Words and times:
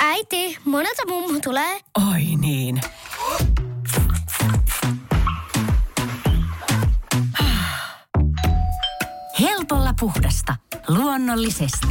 Äiti, 0.00 0.58
monelta 0.64 1.02
mummu 1.08 1.40
tulee? 1.40 1.80
Oi 2.10 2.22
niin. 2.40 2.80
Helpolla 9.40 9.94
puhdasta. 10.00 10.56
Luonnollisesti. 10.88 11.86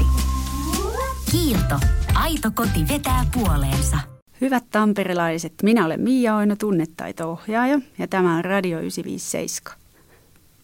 Kiilto. 1.31 1.79
Aito 2.13 2.51
koti 2.55 2.87
vetää 2.89 3.25
puoleensa. 3.33 3.97
Hyvät 4.41 4.63
tamperelaiset, 4.71 5.53
minä 5.63 5.85
olen 5.85 6.01
Miia 6.01 6.35
Oino, 6.35 6.55
tunnetaito-ohjaaja 6.55 7.79
ja 7.97 8.07
tämä 8.07 8.37
on 8.37 8.45
Radio 8.45 8.79
957. 8.79 9.77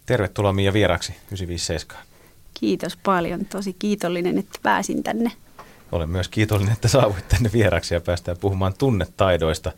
Tervetuloa 0.05 0.53
Miia 0.53 0.73
vieraksi 0.73 1.11
957. 1.11 2.08
Kiitos 2.59 2.97
paljon, 2.97 3.45
tosi 3.45 3.75
kiitollinen, 3.79 4.37
että 4.37 4.59
pääsin 4.63 5.03
tänne. 5.03 5.31
Olen 5.91 6.09
myös 6.09 6.27
kiitollinen, 6.27 6.73
että 6.73 6.87
saavuit 6.87 7.27
tänne 7.27 7.49
vieraksi 7.53 7.93
ja 7.93 8.01
päästään 8.01 8.37
puhumaan 8.37 8.73
tunnetaidoista. 8.77 9.71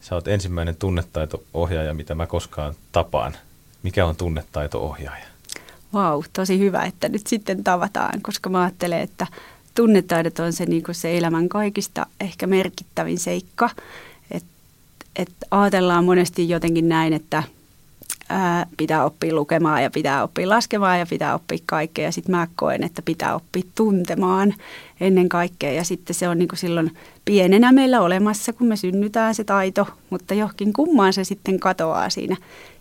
Sä 0.00 0.14
oot 0.14 0.28
ensimmäinen 0.28 0.76
tunnetaito-ohjaaja, 0.76 1.94
mitä 1.94 2.14
mä 2.14 2.26
koskaan 2.26 2.74
tapaan. 2.92 3.36
Mikä 3.82 4.06
on 4.06 4.16
tunnetaito-ohjaaja? 4.16 5.26
Vau, 5.92 6.14
wow, 6.14 6.24
tosi 6.32 6.58
hyvä, 6.58 6.82
että 6.82 7.08
nyt 7.08 7.26
sitten 7.26 7.64
tavataan, 7.64 8.22
koska 8.22 8.50
mä 8.50 8.62
ajattelen, 8.62 9.00
että 9.00 9.26
tunnetaidot 9.74 10.38
on 10.38 10.52
se, 10.52 10.66
niin 10.66 10.82
kuin 10.82 10.94
se 10.94 11.18
elämän 11.18 11.48
kaikista 11.48 12.06
ehkä 12.20 12.46
merkittävin 12.46 13.18
seikka. 13.18 13.70
Että 14.30 14.48
et 15.16 15.32
ajatellaan 15.50 16.04
monesti 16.04 16.48
jotenkin 16.48 16.88
näin, 16.88 17.12
että 17.12 17.42
ää, 18.28 18.66
pitää 18.76 19.04
oppia 19.04 19.34
lukemaan 19.34 19.82
ja 19.82 19.90
pitää 19.90 20.22
oppia 20.22 20.48
laskemaan 20.48 20.98
ja 20.98 21.06
pitää 21.06 21.34
oppia 21.34 21.58
kaikkea. 21.66 22.04
Ja 22.04 22.12
sitten 22.12 22.36
mä 22.36 22.46
koen, 22.56 22.82
että 22.82 23.02
pitää 23.02 23.34
oppia 23.34 23.62
tuntemaan 23.74 24.54
ennen 25.00 25.28
kaikkea. 25.28 25.72
Ja 25.72 25.84
sitten 25.84 26.14
se 26.14 26.28
on 26.28 26.38
niin 26.38 26.48
kuin 26.48 26.58
silloin 26.58 26.96
pienenä 27.24 27.72
meillä 27.72 28.00
olemassa, 28.00 28.52
kun 28.52 28.66
me 28.66 28.76
synnytään 28.76 29.34
se 29.34 29.44
taito, 29.44 29.86
mutta 30.10 30.34
johonkin 30.34 30.72
kummaan 30.72 31.12
se 31.12 31.24
sitten 31.24 31.60
katoaa 31.60 32.10
siinä 32.10 32.36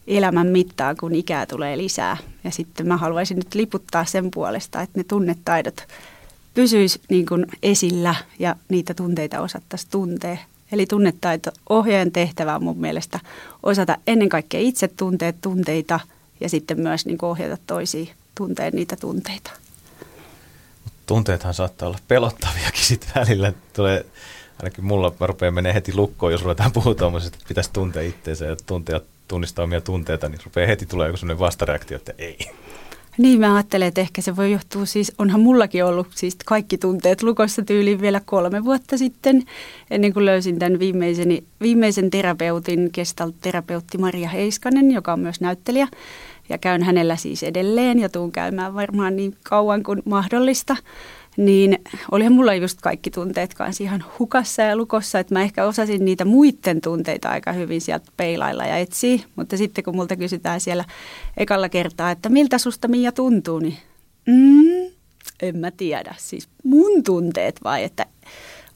elämän 0.07 0.47
mittaan, 0.47 0.97
kun 0.97 1.15
ikää 1.15 1.45
tulee 1.45 1.77
lisää. 1.77 2.17
Ja 2.43 2.51
sitten 2.51 2.87
mä 2.87 2.97
haluaisin 2.97 3.37
nyt 3.37 3.55
liputtaa 3.55 4.05
sen 4.05 4.31
puolesta, 4.31 4.81
että 4.81 4.99
ne 4.99 5.03
tunnetaidot 5.03 5.87
pysyisi 6.53 7.01
niin 7.09 7.25
kuin 7.25 7.45
esillä 7.63 8.15
ja 8.39 8.55
niitä 8.69 8.93
tunteita 8.93 9.41
osattaisiin 9.41 9.91
tuntea. 9.91 10.37
Eli 10.71 10.85
tunnetaito 10.85 11.51
ohjaajan 11.69 12.11
tehtävä 12.11 12.55
on 12.55 12.63
mun 12.63 12.77
mielestä 12.77 13.19
osata 13.63 13.97
ennen 14.07 14.29
kaikkea 14.29 14.59
itse 14.59 14.87
tuntea 14.87 15.33
tunteita 15.33 15.99
ja 16.39 16.49
sitten 16.49 16.81
myös 16.81 17.05
niin 17.05 17.17
kuin 17.17 17.29
ohjata 17.29 17.57
toisia 17.67 18.13
tunteen 18.35 18.73
niitä 18.73 18.95
tunteita. 18.95 19.51
Tunteethan 21.05 21.53
saattaa 21.53 21.87
olla 21.87 21.99
pelottaviakin 22.07 22.83
sitten 22.83 23.09
välillä. 23.15 23.53
Tulee, 23.73 24.05
ainakin 24.59 24.85
mulla 24.85 25.13
rupeaa 25.19 25.51
menee 25.51 25.73
heti 25.73 25.95
lukkoon, 25.95 26.31
jos 26.31 26.41
ruvetaan 26.41 26.71
puhua 26.71 26.95
tuommoisesta, 26.95 27.35
että 27.35 27.47
pitäisi 27.47 27.69
tuntea 27.73 28.01
itseensä 28.01 28.45
ja 28.45 28.55
tuntea, 28.65 29.01
tunnistaa 29.27 29.63
omia 29.63 29.81
tunteita, 29.81 30.29
niin 30.29 30.41
rupeaa 30.45 30.67
heti 30.67 30.85
tulee 30.85 31.07
joku 31.07 31.17
sellainen 31.17 31.39
vastareaktio, 31.39 31.97
että 31.97 32.13
ei. 32.17 32.37
Niin 33.17 33.39
mä 33.39 33.55
ajattelen, 33.55 33.87
että 33.87 34.01
ehkä 34.01 34.21
se 34.21 34.35
voi 34.35 34.51
johtua 34.51 34.85
siis, 34.85 35.11
onhan 35.17 35.41
mullakin 35.41 35.85
ollut 35.85 36.07
siis 36.15 36.37
kaikki 36.45 36.77
tunteet 36.77 37.23
lukossa 37.23 37.61
tyyliin 37.61 38.01
vielä 38.01 38.21
kolme 38.25 38.65
vuotta 38.65 38.97
sitten, 38.97 39.43
ennen 39.91 40.13
kuin 40.13 40.25
löysin 40.25 40.59
tämän 40.59 40.79
viimeisen, 40.79 41.37
viimeisen 41.61 42.09
terapeutin, 42.09 42.91
terapeutti 43.41 43.97
Maria 43.97 44.29
Heiskanen, 44.29 44.91
joka 44.91 45.13
on 45.13 45.19
myös 45.19 45.41
näyttelijä. 45.41 45.87
Ja 46.49 46.57
käyn 46.57 46.83
hänellä 46.83 47.15
siis 47.15 47.43
edelleen 47.43 47.99
ja 47.99 48.09
tuun 48.09 48.31
käymään 48.31 48.73
varmaan 48.73 49.15
niin 49.15 49.37
kauan 49.43 49.83
kuin 49.83 50.01
mahdollista 50.05 50.75
niin 51.37 51.77
olihan 52.11 52.33
mulla 52.33 52.53
just 52.53 52.81
kaikki 52.81 53.11
tunteet 53.11 53.53
kanssa 53.53 53.83
ihan 53.83 54.05
hukassa 54.19 54.61
ja 54.61 54.75
lukossa, 54.75 55.19
että 55.19 55.33
mä 55.33 55.41
ehkä 55.41 55.65
osasin 55.65 56.05
niitä 56.05 56.25
muiden 56.25 56.81
tunteita 56.81 57.29
aika 57.29 57.51
hyvin 57.51 57.81
sieltä 57.81 58.11
peilailla 58.17 58.63
ja 58.65 58.77
etsiä, 58.77 59.19
mutta 59.35 59.57
sitten 59.57 59.83
kun 59.83 59.95
multa 59.95 60.15
kysytään 60.15 60.61
siellä 60.61 60.85
ekalla 61.37 61.69
kertaa, 61.69 62.11
että 62.11 62.29
miltä 62.29 62.57
susta 62.57 62.87
Mia 62.87 63.11
tuntuu, 63.11 63.59
niin 63.59 63.77
mm, 64.25 64.91
en 65.41 65.57
mä 65.57 65.71
tiedä, 65.71 66.15
siis 66.17 66.49
mun 66.63 67.03
tunteet 67.03 67.63
vai, 67.63 67.83
että 67.83 68.05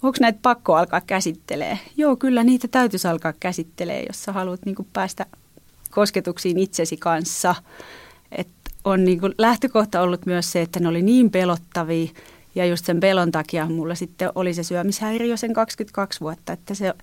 onko 0.03 0.17
näitä 0.21 0.39
pakko 0.41 0.75
alkaa 0.75 1.01
käsittelee? 1.01 1.79
Joo, 1.97 2.15
kyllä 2.15 2.43
niitä 2.43 2.67
täytyisi 2.67 3.07
alkaa 3.07 3.33
käsittelee, 3.39 4.03
jos 4.07 4.23
sä 4.23 4.31
haluat 4.31 4.65
niin 4.65 4.75
päästä 4.93 5.25
kosketuksiin 5.89 6.59
itsesi 6.59 6.97
kanssa. 6.97 7.55
Et 8.31 8.47
on 8.83 9.05
niin 9.05 9.19
lähtökohta 9.37 10.01
ollut 10.01 10.25
myös 10.25 10.51
se, 10.51 10.61
että 10.61 10.79
ne 10.79 10.87
oli 10.87 11.01
niin 11.01 11.31
pelottavia, 11.31 12.09
ja 12.59 12.65
just 12.65 12.85
sen 12.85 12.99
pelon 12.99 13.31
takia 13.31 13.65
mulla 13.65 13.95
sitten 13.95 14.29
oli 14.35 14.53
se 14.53 14.63
syömishäiriö 14.63 15.37
sen 15.37 15.53
22 15.53 16.19
vuotta, 16.19 16.53
että 16.53 16.73
se, 16.73 16.93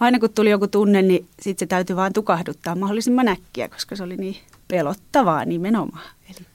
aina 0.00 0.18
kun 0.18 0.30
tuli 0.34 0.50
joku 0.50 0.68
tunne, 0.68 1.02
niin 1.02 1.26
sitten 1.40 1.66
se 1.66 1.68
täytyy 1.68 1.96
vaan 1.96 2.12
tukahduttaa 2.12 2.74
mahdollisimman 2.74 3.28
äkkiä, 3.28 3.68
koska 3.68 3.96
se 3.96 4.02
oli 4.02 4.16
niin 4.16 4.36
pelottavaa 4.68 5.44
nimenomaan. 5.44 6.10
Eli. 6.30 6.46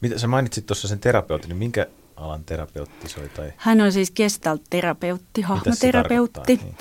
Mitä 0.00 0.18
sä 0.18 0.26
mainitsit 0.26 0.66
tuossa 0.66 0.88
sen 0.88 0.98
terapeutin, 0.98 1.48
niin 1.48 1.56
minkä 1.56 1.86
alan 2.16 2.44
terapeutti 2.44 3.08
se 3.08 3.20
oli? 3.20 3.28
Tai? 3.28 3.52
Hän 3.56 3.80
on 3.80 3.92
siis 3.92 4.10
gestalt-terapeutti, 4.10 5.42
hahmoterapeutti. 5.42 6.56
Niin. 6.56 6.74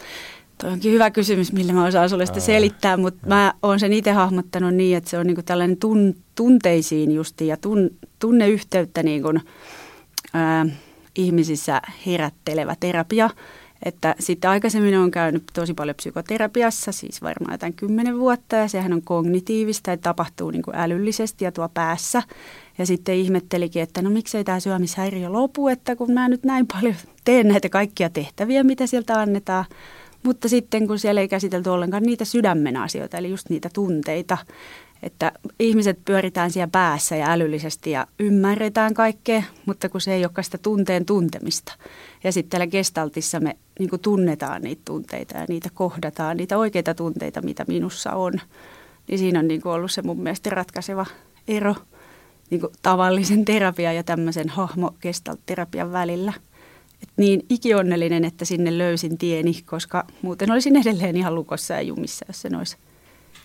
Toi 0.57 0.71
onkin 0.71 0.91
hyvä 0.91 1.11
kysymys, 1.11 1.53
millä 1.53 1.73
mä 1.73 1.85
osaan 1.85 2.09
sulle 2.09 2.25
sitä 2.25 2.39
selittää, 2.39 2.97
mutta 2.97 3.27
mä 3.27 3.53
oon 3.63 3.79
sen 3.79 3.93
itse 3.93 4.11
hahmottanut 4.11 4.73
niin, 4.73 4.97
että 4.97 5.09
se 5.09 5.17
on 5.17 5.27
niinku 5.27 5.43
tällainen 5.43 5.77
tun, 5.77 6.15
tunteisiin 6.35 7.11
justi 7.11 7.47
ja 7.47 7.57
tun, 7.57 7.89
tunneyhteyttä 8.19 9.03
niin 9.03 9.21
kuin, 9.21 9.41
ää, 10.33 10.65
ihmisissä 11.19 11.81
herättelevä 12.05 12.75
terapia. 12.79 13.29
Että 13.85 14.15
sitten 14.19 14.49
aikaisemmin 14.49 14.97
on 14.97 15.11
käynyt 15.11 15.43
tosi 15.53 15.73
paljon 15.73 15.95
psykoterapiassa, 15.95 16.91
siis 16.91 17.21
varmaan 17.21 17.53
jotain 17.53 17.73
kymmenen 17.73 18.19
vuotta, 18.19 18.55
ja 18.55 18.67
sehän 18.67 18.93
on 18.93 19.01
kognitiivista, 19.01 19.91
että 19.91 20.03
tapahtuu 20.03 20.51
niin 20.51 20.61
kuin 20.61 20.75
älyllisesti 20.75 21.45
ja 21.45 21.51
tuo 21.51 21.69
päässä. 21.69 22.23
Ja 22.77 22.85
sitten 22.85 23.15
ihmettelikin, 23.15 23.81
että 23.81 24.01
no 24.01 24.09
miksei 24.09 24.43
tämä 24.43 24.59
syömishäiriö 24.59 25.29
lopu, 25.29 25.67
että 25.67 25.95
kun 25.95 26.11
mä 26.11 26.29
nyt 26.29 26.43
näin 26.43 26.67
paljon 26.67 26.95
teen 27.23 27.47
näitä 27.47 27.69
kaikkia 27.69 28.09
tehtäviä, 28.09 28.63
mitä 28.63 28.87
sieltä 28.87 29.19
annetaan. 29.19 29.65
Mutta 30.23 30.49
sitten 30.49 30.87
kun 30.87 30.99
siellä 30.99 31.21
ei 31.21 31.27
käsitelty 31.27 31.69
ollenkaan 31.69 32.03
niitä 32.03 32.25
sydämen 32.25 32.77
asioita, 32.77 33.17
eli 33.17 33.29
just 33.29 33.49
niitä 33.49 33.69
tunteita, 33.73 34.37
että 35.03 35.31
ihmiset 35.59 35.99
pyöritään 36.05 36.51
siellä 36.51 36.69
päässä 36.71 37.15
ja 37.15 37.31
älyllisesti 37.31 37.91
ja 37.91 38.07
ymmärretään 38.19 38.93
kaikkea, 38.93 39.43
mutta 39.65 39.89
kun 39.89 40.01
se 40.01 40.13
ei 40.13 40.25
ole 40.25 40.43
sitä 40.43 40.57
tunteen 40.57 41.05
tuntemista. 41.05 41.73
Ja 42.23 42.31
sitten 42.31 42.49
täällä 42.49 42.67
gestaltissa 42.67 43.39
me 43.39 43.57
niin 43.79 43.89
tunnetaan 44.01 44.61
niitä 44.61 44.81
tunteita 44.85 45.37
ja 45.37 45.45
niitä 45.49 45.69
kohdataan, 45.73 46.37
niitä 46.37 46.57
oikeita 46.57 46.93
tunteita, 46.93 47.41
mitä 47.41 47.65
minussa 47.67 48.11
on. 48.11 48.33
Niin 49.07 49.19
siinä 49.19 49.39
on 49.39 49.47
niin 49.47 49.61
ollut 49.67 49.91
se 49.91 50.01
mun 50.01 50.21
mielestä 50.21 50.49
ratkaiseva 50.49 51.05
ero 51.47 51.75
niin 52.49 52.61
tavallisen 52.81 53.45
terapian 53.45 53.95
ja 53.95 54.03
tämmöisen 54.03 54.49
hahmo 54.49 54.95
terapian 55.45 55.91
välillä. 55.91 56.33
Et 57.03 57.09
niin 57.17 57.45
ikionnellinen, 57.49 58.25
että 58.25 58.45
sinne 58.45 58.77
löysin 58.77 59.17
tieni, 59.17 59.61
koska 59.65 60.05
muuten 60.21 60.51
olisin 60.51 60.75
edelleen 60.75 61.15
ihan 61.15 61.35
lukossa 61.35 61.73
ja 61.73 61.81
jumissa, 61.81 62.25
jos 62.27 62.41
se 62.41 62.49
olisi 62.57 62.77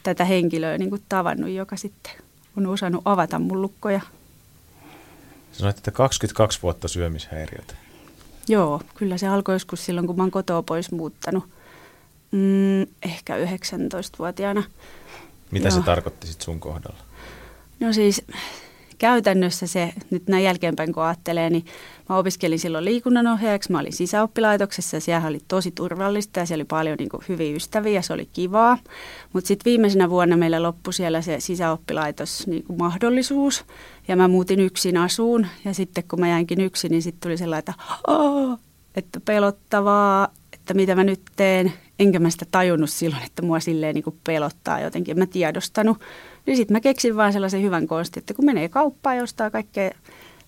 tätä 0.05 0.25
henkilöä 0.25 0.79
niin 0.79 0.91
kuin 0.91 1.03
tavannut, 1.09 1.51
joka 1.51 1.77
sitten 1.77 2.13
on 2.57 2.67
osannut 2.67 3.03
avata 3.05 3.39
mun 3.39 3.63
lukkoja. 3.63 4.01
Sanoit, 5.53 5.77
että 5.77 5.91
22 5.91 6.59
vuotta 6.63 6.89
syömishäiriötä. 6.89 7.75
Joo, 8.49 8.81
kyllä 8.95 9.19
se 9.19 9.27
alkoi 9.27 9.55
joskus 9.55 9.85
silloin, 9.85 10.07
kun 10.07 10.17
mä 10.17 10.23
oon 10.23 10.31
kotoa 10.31 10.63
pois 10.63 10.91
muuttanut. 10.93 11.45
Mm, 12.31 12.83
ehkä 13.03 13.37
19-vuotiaana. 13.37 14.63
Mitä 15.51 15.69
Joo. 15.69 15.79
se 15.79 15.83
tarkoitti 15.83 16.27
sitten 16.27 16.45
sun 16.45 16.61
kohdalla? 16.61 16.99
No 17.81 17.93
siis 17.93 18.23
käytännössä 18.99 19.67
se, 19.67 19.93
nyt 20.11 20.29
näin 20.29 20.45
jälkeenpäin 20.45 20.93
kun 20.93 21.03
ajattelee, 21.03 21.51
niin 21.51 21.65
mä 22.09 22.17
opiskelin 22.17 22.59
silloin 22.59 22.85
liikunnanohjaajaksi, 22.85 23.73
mä 23.73 23.79
olin 23.79 23.93
sisäoppilaitoksessa 23.93 24.97
ja 24.97 25.01
siellä 25.01 25.29
oli 25.29 25.41
tosi 25.49 25.71
turvallista 25.71 26.41
ja 26.41 26.47
siellä 26.47 26.63
oli 26.63 26.65
paljon 26.65 26.97
niin 26.99 27.09
kuin, 27.09 27.23
hyviä 27.29 27.57
ystäviä 27.57 28.03
se 28.03 28.13
oli 28.13 28.29
kivaa. 28.33 28.79
Mutta 29.33 29.49
sitten 29.49 29.71
viimeisenä 29.71 30.11
vuonna 30.11 30.37
meillä 30.37 30.63
loppui 30.63 30.93
siellä 30.93 31.23
se 31.23 31.41
sisäoppilaitos 31.41 32.47
niin 32.47 32.65
kuin 32.65 32.79
mahdollisuus 32.79 33.65
ja 34.09 34.17
mä 34.17 34.29
muutin 34.29 34.61
yksin 34.61 34.97
asuun 34.97 35.47
ja 35.65 35.75
sitten 35.75 36.05
kun 36.09 36.21
mä 36.21 36.29
jäinkin 36.29 36.61
yksin, 36.61 36.91
niin 36.91 37.03
sitten 37.03 37.21
tuli 37.21 37.37
sellainen, 37.37 37.59
että, 37.59 37.75
että 38.97 39.21
pelottavaa, 39.21 40.29
että 40.53 40.75
mitä 40.75 40.95
mä 40.95 41.05
nyt 41.05 41.21
teen. 41.37 41.73
Enkä 41.99 42.19
mä 42.19 42.31
sitä 42.31 42.45
tajunnut 42.51 42.91
silloin, 42.91 43.23
että 43.23 43.43
mua 43.43 43.61
silleen 43.61 43.95
niin 43.95 44.05
kuin 44.05 44.17
pelottaa 44.25 44.81
jotenkin, 44.81 45.13
en 45.13 45.19
mä 45.19 45.27
tiedostanut. 45.27 46.01
Niin 46.47 46.57
sitten 46.57 46.75
mä 46.75 46.81
keksin 46.81 47.17
vaan 47.17 47.33
sellaisen 47.33 47.63
hyvän 47.63 47.87
konstin, 47.87 48.21
että 48.21 48.35
kun 48.35 48.45
menee 48.45 48.69
kauppaan 48.69 49.17
ja 49.17 49.23
ostaa 49.23 49.51
kaikkea 49.51 49.91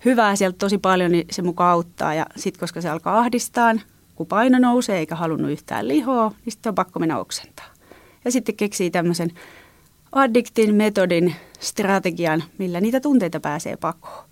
hyvää 0.04 0.36
sieltä 0.36 0.58
tosi 0.58 0.78
paljon, 0.78 1.12
niin 1.12 1.26
se 1.30 1.42
mukaan 1.42 1.72
auttaa. 1.72 2.14
Ja 2.14 2.26
sitten 2.36 2.60
koska 2.60 2.80
se 2.80 2.88
alkaa 2.88 3.18
ahdistaa, 3.18 3.74
kun 4.14 4.26
paino 4.26 4.58
nousee 4.58 4.98
eikä 4.98 5.14
halunnut 5.14 5.50
yhtään 5.50 5.88
lihoa, 5.88 6.28
niin 6.28 6.52
sitten 6.52 6.70
on 6.70 6.74
pakko 6.74 7.00
mennä 7.00 7.18
oksentaa. 7.18 7.66
Ja 8.24 8.32
sitten 8.32 8.56
keksii 8.56 8.90
tämmöisen 8.90 9.32
addiktin 10.12 10.74
metodin 10.74 11.34
strategian, 11.60 12.44
millä 12.58 12.80
niitä 12.80 13.00
tunteita 13.00 13.40
pääsee 13.40 13.76
pakoon. 13.76 14.24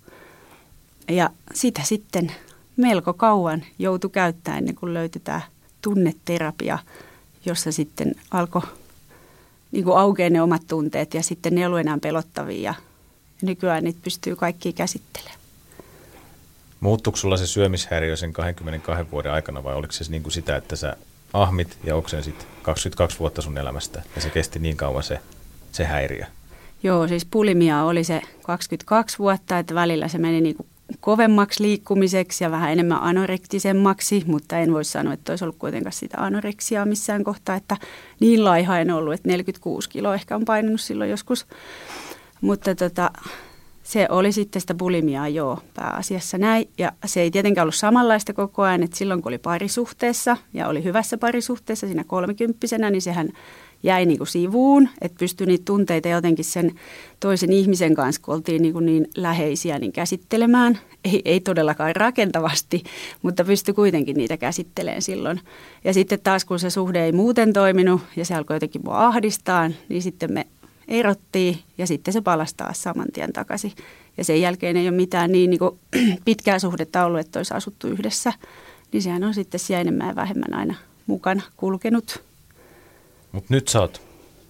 Ja 1.09 1.29
sitä 1.53 1.81
sitten 1.83 2.31
melko 2.77 3.13
kauan 3.13 3.63
joutui 3.79 4.09
käyttämään 4.09 4.57
ennen 4.57 4.75
kuin 4.75 4.93
löytyi 4.93 5.21
tämä 5.23 5.41
tunneterapia, 5.85 6.79
jossa 7.45 7.71
sitten 7.71 8.15
alkoi 8.31 8.61
niin 9.71 9.83
kuin 9.83 9.97
aukeaa 9.97 10.29
ne 10.29 10.41
omat 10.41 10.61
tunteet 10.67 11.13
ja 11.13 11.23
sitten 11.23 11.55
ne 11.55 11.61
ei 11.61 11.67
ollut 11.67 11.79
enää 11.79 11.97
pelottavia. 12.01 12.61
Ja 12.61 12.73
nykyään 13.41 13.83
niitä 13.83 13.99
pystyy 14.03 14.35
kaikki 14.35 14.73
käsittelemään. 14.73 15.39
Muuttuiko 16.79 17.17
sulla 17.17 17.37
se 17.37 17.47
syömishäiriö 17.47 18.15
sen 18.15 18.33
22 18.33 19.11
vuoden 19.11 19.31
aikana 19.31 19.63
vai 19.63 19.75
oliko 19.75 19.93
se 19.93 20.11
niin 20.11 20.23
kuin 20.23 20.33
sitä, 20.33 20.55
että 20.55 20.75
sä 20.75 20.97
ahmit 21.33 21.77
ja 21.83 21.95
oksensit 21.95 22.47
22 22.61 23.19
vuotta 23.19 23.41
sun 23.41 23.57
elämästä 23.57 24.03
ja 24.15 24.21
se 24.21 24.29
kesti 24.29 24.59
niin 24.59 24.77
kauan 24.77 25.03
se, 25.03 25.19
se 25.71 25.85
häiriö? 25.85 26.25
Joo, 26.83 27.07
siis 27.07 27.25
pulimia 27.25 27.83
oli 27.83 28.03
se 28.03 28.21
22 28.43 29.19
vuotta, 29.19 29.59
että 29.59 29.75
välillä 29.75 30.07
se 30.07 30.17
meni 30.17 30.41
niin 30.41 30.55
kuin 30.55 30.67
kovemmaksi 30.99 31.63
liikkumiseksi 31.63 32.43
ja 32.43 32.51
vähän 32.51 32.71
enemmän 32.71 33.01
anorektisemmaksi, 33.01 34.23
mutta 34.27 34.57
en 34.57 34.73
voi 34.73 34.85
sanoa, 34.85 35.13
että 35.13 35.31
olisi 35.31 35.43
ollut 35.43 35.55
kuitenkaan 35.59 35.93
sitä 35.93 36.17
anoreksiaa 36.17 36.85
missään 36.85 37.23
kohtaa, 37.23 37.55
että 37.55 37.77
niin 38.19 38.45
laiha 38.45 38.79
en 38.79 38.91
ollut, 38.91 39.13
että 39.13 39.29
46 39.29 39.89
kiloa 39.89 40.15
ehkä 40.15 40.35
on 40.35 40.45
painanut 40.45 40.81
silloin 40.81 41.09
joskus. 41.09 41.45
Mutta 42.41 42.75
tota, 42.75 43.11
se 43.83 44.07
oli 44.09 44.31
sitten 44.31 44.61
sitä 44.61 44.73
bulimiaa, 44.73 45.27
joo, 45.27 45.59
pääasiassa 45.73 46.37
näin. 46.37 46.69
Ja 46.77 46.91
se 47.05 47.21
ei 47.21 47.31
tietenkään 47.31 47.63
ollut 47.63 47.75
samanlaista 47.75 48.33
koko 48.33 48.61
ajan, 48.61 48.83
että 48.83 48.97
silloin 48.97 49.21
kun 49.21 49.29
oli 49.29 49.37
parisuhteessa 49.37 50.37
ja 50.53 50.67
oli 50.67 50.83
hyvässä 50.83 51.17
parisuhteessa 51.17 51.87
siinä 51.87 52.03
kolmikymppisenä, 52.03 52.89
niin 52.89 53.01
sehän 53.01 53.29
jäi 53.83 54.05
niin 54.05 54.17
kuin 54.17 54.27
sivuun, 54.27 54.89
että 55.01 55.17
pystyi 55.19 55.47
niitä 55.47 55.65
tunteita 55.65 56.07
jotenkin 56.07 56.45
sen 56.45 56.71
toisen 57.19 57.53
ihmisen 57.53 57.95
kanssa, 57.95 58.21
kun 58.21 58.33
oltiin 58.33 58.61
niin, 58.61 58.73
kuin 58.73 58.85
niin 58.85 59.07
läheisiä, 59.17 59.79
niin 59.79 59.91
käsittelemään. 59.91 60.79
Ei, 61.03 61.21
ei 61.25 61.39
todellakaan 61.39 61.95
rakentavasti, 61.95 62.83
mutta 63.21 63.43
pystyi 63.43 63.73
kuitenkin 63.73 64.17
niitä 64.17 64.37
käsittelemään 64.37 65.01
silloin. 65.01 65.39
Ja 65.83 65.93
sitten 65.93 66.19
taas 66.23 66.45
kun 66.45 66.59
se 66.59 66.69
suhde 66.69 67.05
ei 67.05 67.11
muuten 67.11 67.53
toiminut 67.53 68.01
ja 68.15 68.25
se 68.25 68.35
alkoi 68.35 68.55
jotenkin 68.55 68.81
mua 68.85 69.07
ahdistaa, 69.07 69.69
niin 69.89 70.01
sitten 70.01 70.33
me 70.33 70.47
erottiin 70.87 71.59
ja 71.77 71.87
sitten 71.87 72.13
se 72.13 72.21
palasi 72.21 72.53
taas 72.57 72.83
saman 72.83 73.07
tien 73.13 73.33
takaisin. 73.33 73.71
Ja 74.17 74.23
sen 74.23 74.41
jälkeen 74.41 74.77
ei 74.77 74.87
ole 74.87 74.95
mitään 74.95 75.31
niin, 75.31 75.49
niin 75.49 75.59
kuin 75.59 75.79
pitkää 76.25 76.59
suhdetta 76.59 77.05
ollut, 77.05 77.19
että 77.19 77.39
olisi 77.39 77.53
asuttu 77.53 77.87
yhdessä. 77.87 78.33
Niin 78.91 79.01
sehän 79.01 79.23
on 79.23 79.33
sitten 79.33 79.59
siellä 79.59 79.81
enemmän 79.81 80.07
ja 80.07 80.15
vähemmän 80.15 80.53
aina 80.53 80.75
mukana 81.07 81.41
kulkenut. 81.57 82.23
Mutta 83.35 83.53
nyt 83.53 83.67
sä 83.67 83.81
oot 83.81 84.01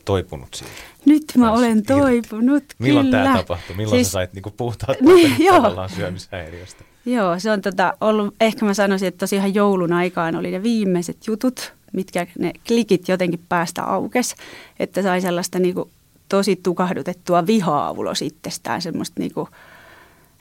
toipunut 0.05 0.53
siitä. 0.53 0.71
Nyt 1.05 1.23
mä 1.37 1.45
Taas 1.45 1.59
olen 1.59 1.83
toipunut, 1.83 2.63
irti. 2.63 2.75
Milloin 2.79 3.05
kyllä. 3.05 3.23
tämä 3.23 3.37
tapahtui? 3.37 3.75
Milloin 3.75 3.97
siis, 3.97 4.07
sä 4.07 4.11
sait 4.11 4.33
niinku 4.33 4.51
puhtaat 4.57 5.01
niin, 5.01 5.53
tavallaan 5.53 5.89
syömishäiriöstä? 5.89 6.83
Joo, 7.05 7.39
se 7.39 7.51
on 7.51 7.61
tota, 7.61 7.93
ollut, 8.01 8.35
ehkä 8.41 8.65
mä 8.65 8.73
sanoisin, 8.73 9.07
että 9.07 9.19
tosiaan 9.19 9.53
joulun 9.53 9.93
aikaan 9.93 10.35
oli 10.35 10.51
ne 10.51 10.63
viimeiset 10.63 11.17
jutut, 11.27 11.73
mitkä 11.93 12.27
ne 12.39 12.53
klikit 12.67 13.07
jotenkin 13.07 13.39
päästä 13.49 13.83
aukes, 13.83 14.35
että 14.79 15.01
sai 15.01 15.21
sellaista 15.21 15.59
niinku 15.59 15.89
tosi 16.29 16.55
tukahdutettua 16.55 17.47
vihaa 17.47 17.91
ulos 17.91 18.21
itsestään, 18.21 18.81
semmoista 18.81 19.19
niinku, 19.19 19.49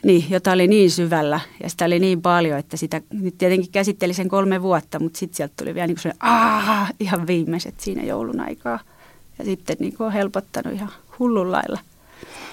niin, 0.04 0.24
jota 0.30 0.52
oli 0.52 0.68
niin 0.68 0.90
syvällä 0.90 1.40
ja 1.62 1.70
sitä 1.70 1.84
oli 1.84 1.98
niin 1.98 2.22
paljon, 2.22 2.58
että 2.58 2.76
sitä 2.76 3.00
nyt 3.10 3.38
tietenkin 3.38 3.72
käsitteli 3.72 4.14
sen 4.14 4.28
kolme 4.28 4.62
vuotta, 4.62 4.98
mutta 4.98 5.18
sitten 5.18 5.36
sieltä 5.36 5.54
tuli 5.56 5.74
vielä 5.74 5.86
niin 5.86 5.96
kuin 6.02 6.14
aah, 6.20 6.92
ihan 7.00 7.26
viimeiset 7.26 7.80
siinä 7.80 8.02
joulun 8.02 8.40
aikaa. 8.40 8.78
Ja 9.38 9.44
sitten 9.44 9.76
niin 9.80 9.96
kuin 9.96 10.06
on 10.06 10.12
helpottanut 10.12 10.74
ihan 10.74 10.92
hullun 11.18 11.52
lailla. 11.52 11.78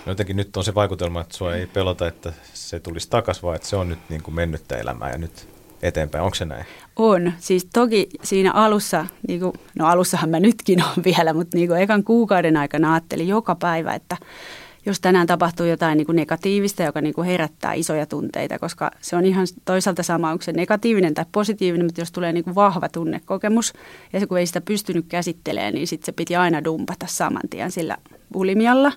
No 0.05 0.11
jotenkin 0.11 0.35
nyt 0.35 0.57
on 0.57 0.63
se 0.63 0.75
vaikutelma, 0.75 1.21
että 1.21 1.37
sua 1.37 1.55
ei 1.55 1.67
pelota, 1.67 2.07
että 2.07 2.33
se 2.53 2.79
tulisi 2.79 3.09
takaisin, 3.09 3.43
vaan 3.43 3.55
että 3.55 3.67
se 3.67 3.75
on 3.75 3.89
nyt 3.89 3.99
niin 4.09 4.23
kuin 4.23 4.35
mennyttä 4.35 4.77
elämää 4.77 5.11
ja 5.11 5.17
nyt 5.17 5.47
eteenpäin. 5.81 6.23
Onko 6.23 6.35
se 6.35 6.45
näin? 6.45 6.65
On. 6.95 7.33
Siis 7.39 7.67
toki 7.73 8.09
siinä 8.23 8.51
alussa, 8.51 9.05
niin 9.27 9.39
kuin, 9.39 9.53
no 9.79 9.87
alussahan 9.87 10.29
mä 10.29 10.39
nytkin 10.39 10.83
on 10.83 11.03
vielä, 11.17 11.33
mutta 11.33 11.57
niin 11.57 11.67
kuin 11.67 11.81
ekan 11.81 12.03
kuukauden 12.03 12.57
aikana 12.57 12.93
ajattelin 12.93 13.27
joka 13.27 13.55
päivä, 13.55 13.93
että 13.93 14.17
jos 14.85 14.99
tänään 14.99 15.27
tapahtuu 15.27 15.65
jotain 15.65 15.97
niin 15.97 16.05
kuin 16.05 16.15
negatiivista, 16.15 16.83
joka 16.83 17.01
niin 17.01 17.13
kuin 17.13 17.27
herättää 17.27 17.73
isoja 17.73 18.05
tunteita, 18.05 18.59
koska 18.59 18.91
se 19.01 19.15
on 19.15 19.25
ihan 19.25 19.47
toisaalta 19.65 20.03
sama, 20.03 20.31
onko 20.31 20.41
se 20.41 20.51
negatiivinen 20.51 21.13
tai 21.13 21.25
positiivinen, 21.31 21.85
mutta 21.85 22.01
jos 22.01 22.11
tulee 22.11 22.33
niin 22.33 22.43
kuin 22.43 22.55
vahva 22.55 22.89
tunnekokemus 22.89 23.73
ja 24.13 24.19
se 24.19 24.27
kun 24.27 24.37
ei 24.37 24.47
sitä 24.47 24.61
pystynyt 24.61 25.05
käsittelemään, 25.09 25.73
niin 25.73 25.87
sitten 25.87 26.05
se 26.05 26.11
piti 26.11 26.35
aina 26.35 26.63
dumpata 26.63 27.05
saman 27.09 27.49
tien 27.49 27.71
sillä 27.71 27.97
bulimialla. 28.33 28.91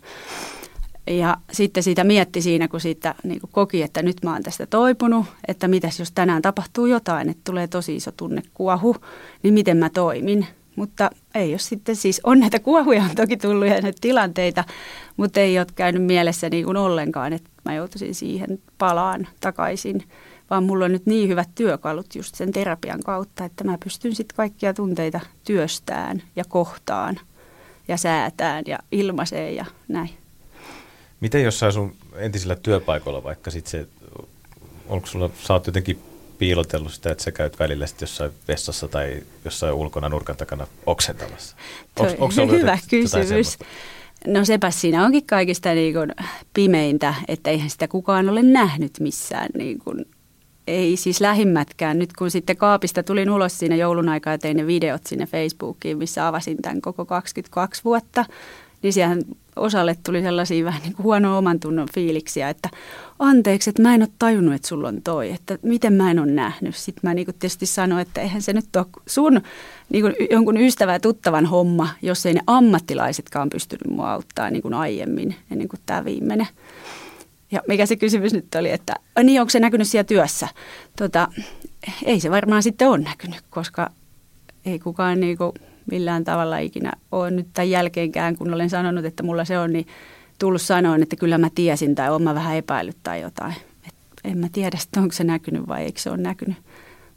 Ja 1.06 1.36
sitten 1.52 1.82
siitä 1.82 2.04
mietti 2.04 2.42
siinä, 2.42 2.68
kun 2.68 2.80
siitä 2.80 3.14
niin 3.24 3.40
kuin 3.40 3.50
koki, 3.52 3.82
että 3.82 4.02
nyt 4.02 4.16
mä 4.24 4.32
oon 4.32 4.42
tästä 4.42 4.66
toipunut, 4.66 5.26
että 5.48 5.68
mitäs 5.68 5.98
jos 5.98 6.12
tänään 6.12 6.42
tapahtuu 6.42 6.86
jotain, 6.86 7.28
että 7.28 7.40
tulee 7.44 7.66
tosi 7.66 7.96
iso 7.96 8.12
tunnekuohu, 8.12 8.96
niin 9.42 9.54
miten 9.54 9.76
mä 9.76 9.90
toimin. 9.90 10.46
Mutta 10.76 11.10
ei 11.34 11.52
ole 11.52 11.58
sitten 11.58 11.96
siis, 11.96 12.20
on 12.24 12.40
näitä 12.40 12.58
kuohuja 12.58 13.02
on 13.02 13.16
toki 13.16 13.36
tullut 13.36 13.66
ja 13.66 13.80
näitä 13.80 13.98
tilanteita, 14.00 14.64
mutta 15.16 15.40
ei 15.40 15.58
ole 15.58 15.66
käynyt 15.74 16.02
mielessä 16.02 16.50
niin 16.50 16.64
kuin 16.64 16.76
ollenkaan, 16.76 17.32
että 17.32 17.50
mä 17.64 17.74
joutuisin 17.74 18.14
siihen 18.14 18.58
palaan 18.78 19.28
takaisin. 19.40 20.02
Vaan 20.50 20.64
mulla 20.64 20.84
on 20.84 20.92
nyt 20.92 21.06
niin 21.06 21.28
hyvät 21.28 21.48
työkalut 21.54 22.14
just 22.14 22.34
sen 22.34 22.52
terapian 22.52 23.00
kautta, 23.00 23.44
että 23.44 23.64
mä 23.64 23.78
pystyn 23.84 24.14
sitten 24.14 24.36
kaikkia 24.36 24.74
tunteita 24.74 25.20
työstään 25.44 26.22
ja 26.36 26.44
kohtaan 26.48 27.20
ja 27.88 27.96
säätään 27.96 28.64
ja 28.66 28.78
ilmaiseen 28.92 29.56
ja 29.56 29.64
näin. 29.88 30.10
Miten 31.20 31.42
jossain 31.42 31.72
sun 31.72 31.94
entisillä 32.16 32.56
työpaikoilla 32.56 33.24
vaikka 33.24 33.50
sitten 33.50 33.70
se, 33.70 33.86
onko 34.88 35.06
sulla, 35.06 35.30
sä 35.46 35.52
oot 35.52 35.66
jotenkin 35.66 35.98
piilotellut 36.38 36.92
sitä, 36.92 37.12
että 37.12 37.24
sä 37.24 37.32
käyt 37.32 37.58
välillä 37.58 37.86
sitten 37.86 38.06
jossain 38.06 38.30
vessassa 38.48 38.88
tai 38.88 39.22
jossain 39.44 39.74
ulkona 39.74 40.08
nurkan 40.08 40.36
takana 40.36 40.66
oksentamassa? 40.86 41.56
Onks, 41.98 42.14
onks 42.18 42.36
hyvä 42.36 42.78
kysymys. 42.90 43.58
No 44.26 44.44
sepä 44.44 44.70
siinä 44.70 45.04
onkin 45.04 45.26
kaikista 45.26 45.74
niin 45.74 45.94
kuin 45.94 46.12
pimeintä, 46.54 47.14
että 47.28 47.50
eihän 47.50 47.70
sitä 47.70 47.88
kukaan 47.88 48.28
ole 48.28 48.42
nähnyt 48.42 48.92
missään. 49.00 49.48
Niin 49.58 49.78
kuin, 49.78 50.04
ei 50.66 50.96
siis 50.96 51.20
lähimmätkään. 51.20 51.98
Nyt 51.98 52.12
kun 52.12 52.30
sitten 52.30 52.56
kaapista 52.56 53.02
tulin 53.02 53.30
ulos 53.30 53.58
siinä 53.58 53.76
joulun 53.76 54.08
aikaa 54.08 54.32
ja 54.32 54.38
tein 54.38 54.56
ne 54.56 54.66
videot 54.66 55.06
sinne 55.06 55.26
Facebookiin, 55.26 55.98
missä 55.98 56.28
avasin 56.28 56.56
tämän 56.62 56.80
koko 56.80 57.04
22 57.04 57.84
vuotta, 57.84 58.24
niin 58.82 58.92
siihen 58.92 59.24
osalle 59.56 59.96
tuli 60.06 60.22
sellaisia 60.22 60.64
vähän 60.64 60.82
niin 60.82 60.94
kuin 60.94 61.04
huono 61.04 61.38
oman 61.38 61.60
tunnon 61.60 61.88
fiiliksiä, 61.94 62.48
että 62.48 62.68
anteeksi, 63.18 63.70
että 63.70 63.82
mä 63.82 63.94
en 63.94 64.02
ole 64.02 64.08
tajunnut, 64.18 64.54
että 64.54 64.68
sulla 64.68 64.88
on 64.88 65.02
toi, 65.02 65.30
että 65.30 65.58
miten 65.62 65.92
mä 65.92 66.10
en 66.10 66.18
ole 66.18 66.30
nähnyt. 66.30 66.76
Sitten 66.76 67.00
mä 67.02 67.14
niin 67.14 67.24
kuin 67.24 67.36
tietysti 67.38 67.66
sanoin, 67.66 68.02
että 68.02 68.20
eihän 68.20 68.42
se 68.42 68.52
nyt 68.52 68.76
ole 68.76 68.86
sun 69.06 69.40
niin 69.88 70.02
kuin 70.02 70.14
jonkun 70.30 70.56
ystävän 70.56 71.00
tuttavan 71.00 71.46
homma, 71.46 71.88
jos 72.02 72.26
ei 72.26 72.34
ne 72.34 72.40
ammattilaisetkaan 72.46 73.50
pystynyt 73.50 73.88
mua 73.88 74.12
auttaa 74.12 74.50
niin 74.50 74.62
kuin 74.62 74.74
aiemmin, 74.74 75.36
ennen 75.50 75.68
kuin 75.68 75.80
tämä 75.86 76.04
viimeinen. 76.04 76.48
Ja 77.52 77.62
mikä 77.68 77.86
se 77.86 77.96
kysymys 77.96 78.32
nyt 78.32 78.54
oli, 78.54 78.70
että 78.70 78.94
niin 79.22 79.40
onko 79.40 79.50
se 79.50 79.60
näkynyt 79.60 79.88
siellä 79.88 80.04
työssä? 80.04 80.48
Tota, 80.96 81.28
ei 82.04 82.20
se 82.20 82.30
varmaan 82.30 82.62
sitten 82.62 82.88
ole 82.88 82.98
näkynyt, 82.98 83.40
koska 83.50 83.90
ei 84.64 84.78
kukaan 84.78 85.20
niin 85.20 85.38
kuin 85.38 85.52
millään 85.90 86.24
tavalla 86.24 86.58
ikinä 86.58 86.92
ole 87.12 87.30
nyt 87.30 87.46
tämän 87.54 87.70
jälkeenkään, 87.70 88.36
kun 88.36 88.54
olen 88.54 88.70
sanonut, 88.70 89.04
että 89.04 89.22
mulla 89.22 89.44
se 89.44 89.58
on, 89.58 89.72
niin 89.72 89.86
tullut 90.38 90.62
sanoa, 90.62 90.96
että 90.96 91.16
kyllä 91.16 91.38
mä 91.38 91.48
tiesin 91.54 91.94
tai 91.94 92.10
olen 92.10 92.34
vähän 92.34 92.56
epäillyt 92.56 92.96
tai 93.02 93.20
jotain. 93.20 93.54
Et 93.88 93.94
en 94.24 94.38
mä 94.38 94.48
tiedä, 94.52 94.78
että 94.82 95.00
onko 95.00 95.12
se 95.12 95.24
näkynyt 95.24 95.68
vai 95.68 95.82
eikö 95.82 96.00
se 96.00 96.10
ole 96.10 96.18
näkynyt. 96.18 96.56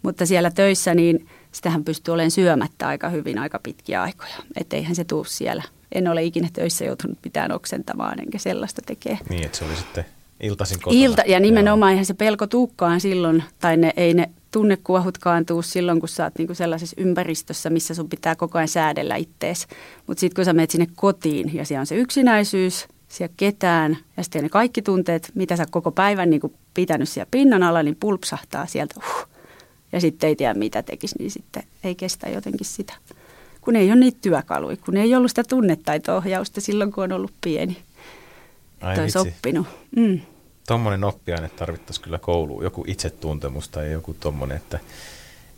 Mutta 0.04 0.26
siellä 0.26 0.52
töissä, 0.52 0.96
niin 0.96 1.28
sitähän 1.52 1.84
pystyy 1.84 2.14
olemaan 2.14 2.32
syömättä 2.32 2.88
aika 2.88 3.10
hyvin 3.10 3.40
aika 3.40 3.60
pitkiä 3.64 4.02
aikoja. 4.02 4.36
Että 4.60 4.76
eihän 4.76 4.96
se 4.96 5.04
tuu 5.04 5.24
siellä. 5.24 5.64
En 5.92 6.08
ole 6.08 6.24
ikinä 6.24 6.50
töissä 6.54 6.86
joutunut 6.86 7.18
mitään 7.24 7.52
oksentamaan, 7.52 8.20
enkä 8.20 8.38
sellaista 8.38 8.82
tekee. 8.86 9.18
Niin, 9.30 9.46
että 9.46 9.58
se 9.58 9.66
oli 9.66 9.76
sitten 9.76 10.06
iltaisin 10.40 10.80
kotona. 10.82 11.04
Ilta, 11.04 11.24
ja 11.28 11.40
nimenomaan 11.40 11.92
eihän 11.92 12.06
se 12.06 12.14
pelko 12.14 12.48
tuukkaan 12.48 13.02
silloin, 13.02 13.44
tai 13.60 13.78
ne, 13.78 13.94
ei 13.98 14.14
ne 14.14 14.30
tunnekuohutkaan 14.52 15.46
tuu 15.46 15.62
silloin, 15.62 16.00
kun 16.00 16.10
sä 16.10 16.24
oot 16.24 16.34
niinku 16.38 16.54
sellaisessa 16.54 16.96
ympäristössä, 17.00 17.70
missä 17.70 17.94
sun 17.94 18.10
pitää 18.10 18.36
koko 18.36 18.58
ajan 18.58 18.68
säädellä 18.68 19.16
ittees. 19.16 19.68
Mutta 20.08 20.22
sitten 20.22 20.36
kun 20.36 20.46
sä 20.46 20.54
menet 20.54 20.72
sinne 20.72 20.88
kotiin 20.96 21.56
ja 21.56 21.66
siellä 21.66 21.82
on 21.82 21.88
se 21.88 21.96
yksinäisyys, 21.96 22.88
siellä 23.08 23.34
ketään 23.38 23.98
ja 24.18 24.24
sitten 24.24 24.44
ne 24.44 24.50
kaikki 24.50 24.82
tunteet, 24.82 25.32
mitä 25.36 25.56
sä 25.56 25.66
koko 25.72 25.92
päivän 25.92 26.30
niinku 26.30 26.54
pitänyt 26.74 27.10
siellä 27.10 27.28
pinnan 27.32 27.64
alla, 27.64 27.84
niin 27.84 27.98
pulpsahtaa 28.00 28.66
sieltä. 28.66 28.96
Uh, 28.98 29.28
ja 29.92 30.02
sitten 30.02 30.28
ei 30.28 30.36
tiedä 30.36 30.54
mitä 30.54 30.84
tekisi, 30.84 31.16
niin 31.20 31.32
sitten 31.32 31.64
ei 31.84 31.96
kestä 31.96 32.30
jotenkin 32.30 32.66
sitä. 32.66 32.94
Kun 33.62 33.76
ei 33.76 33.92
ole 33.92 34.00
niitä 34.00 34.18
työkaluja, 34.22 34.78
kun 34.78 34.98
ei 34.98 35.16
ollut 35.16 35.32
sitä 35.32 35.44
tunnetaito-ohjausta 35.44 36.62
silloin, 36.62 36.92
kun 36.92 37.04
on 37.04 37.12
ollut 37.12 37.34
pieni. 37.42 37.78
Ai 38.82 38.92
että 38.92 39.02
olisi 39.02 39.18
oppinut. 39.18 39.68
Mm 39.96 40.20
tuommoinen 40.68 41.04
oppiaine 41.04 41.50
tarvittaisiin 41.50 42.04
kyllä 42.04 42.20
kouluun, 42.20 42.64
joku 42.64 42.84
itsetuntemus 42.88 43.70
tai 43.70 43.92
joku 43.92 44.16
tuommoinen, 44.20 44.58
että 44.58 44.80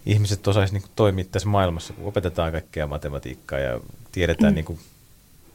ihmiset 0.06 0.48
osaisivat 0.48 0.82
niin 0.82 0.92
toimia 0.96 1.26
tässä 1.32 1.50
maailmassa, 1.50 1.94
kun 1.94 2.08
opetetaan 2.08 2.52
kaikkea 2.52 2.88
matematiikkaa 2.88 3.60
ja 3.60 3.80
tiedetään, 4.12 4.54
mm. 4.54 4.56
niin 4.56 4.66
kuin, 4.66 4.80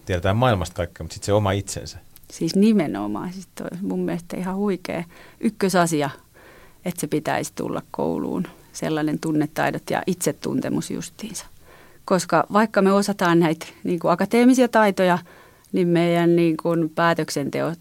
tiedetään 0.06 0.37
maailmasta 0.37 0.76
kaikkea, 0.76 1.04
mutta 1.04 1.14
sitten 1.14 1.26
se 1.26 1.32
oma 1.32 1.52
itsensä. 1.52 1.99
Siis 2.30 2.56
nimenomaan, 2.56 3.32
siis 3.32 3.49
toi 3.54 3.68
mun 3.82 4.00
mielestä 4.00 4.37
ihan 4.37 4.56
huikea 4.56 5.04
ykkösasia 5.40 6.11
että 6.84 7.00
se 7.00 7.06
pitäisi 7.06 7.52
tulla 7.54 7.82
kouluun, 7.90 8.46
sellainen 8.73 9.18
tunnetaidot 9.18 9.90
ja 9.90 10.02
itsetuntemus 10.06 10.90
justiinsa. 10.90 11.46
Koska 12.04 12.46
vaikka 12.52 12.82
me 12.82 12.92
osataan 12.92 13.38
näitä 13.38 13.66
niin 13.84 14.00
kuin 14.00 14.12
akateemisia 14.12 14.68
taitoja, 14.68 15.18
niin 15.73 15.88
meidän 15.88 16.37
niin 16.37 16.56
kuin 16.56 16.90
päätöksenteko 16.90 17.73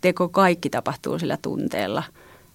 teko 0.00 0.28
kaikki 0.28 0.70
tapahtuu 0.70 1.18
sillä 1.18 1.38
tunteella. 1.42 2.02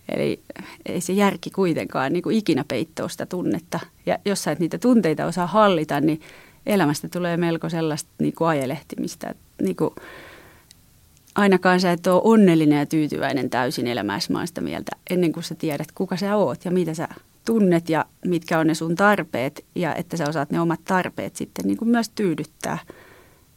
Eli 0.09 0.39
ei 0.85 1.01
se 1.01 1.13
järki 1.13 1.49
kuitenkaan 1.49 2.13
niin 2.13 2.23
kuin 2.23 2.37
ikinä 2.37 2.65
peittoa 2.67 3.09
sitä 3.09 3.25
tunnetta. 3.25 3.79
Ja 4.05 4.17
jos 4.25 4.43
sä 4.43 4.51
et 4.51 4.59
niitä 4.59 4.77
tunteita 4.77 5.25
osaa 5.25 5.47
hallita, 5.47 6.01
niin 6.01 6.21
elämästä 6.65 7.09
tulee 7.09 7.37
melko 7.37 7.69
sellaista 7.69 8.09
niin 8.19 8.33
kuin 8.33 8.47
ajelehtimistä. 8.47 9.35
Niin 9.61 9.75
kuin, 9.75 9.95
ainakaan 11.35 11.79
sä 11.79 11.91
et 11.91 12.07
ole 12.07 12.21
onnellinen 12.23 12.79
ja 12.79 12.85
tyytyväinen 12.85 13.49
täysin 13.49 13.87
elämässä, 13.87 14.33
mä 14.33 14.45
sitä 14.45 14.61
mieltä, 14.61 14.91
ennen 15.09 15.31
kuin 15.31 15.43
sä 15.43 15.55
tiedät, 15.55 15.91
kuka 15.95 16.17
sä 16.17 16.35
oot 16.35 16.65
ja 16.65 16.71
mitä 16.71 16.93
sä 16.93 17.07
tunnet 17.45 17.89
ja 17.89 18.05
mitkä 18.25 18.59
on 18.59 18.67
ne 18.67 18.73
sun 18.73 18.95
tarpeet 18.95 19.65
ja 19.75 19.95
että 19.95 20.17
sä 20.17 20.29
osaat 20.29 20.51
ne 20.51 20.61
omat 20.61 20.79
tarpeet 20.85 21.35
sitten 21.35 21.65
niin 21.67 21.77
kuin 21.77 21.89
myös 21.89 22.09
tyydyttää 22.09 22.77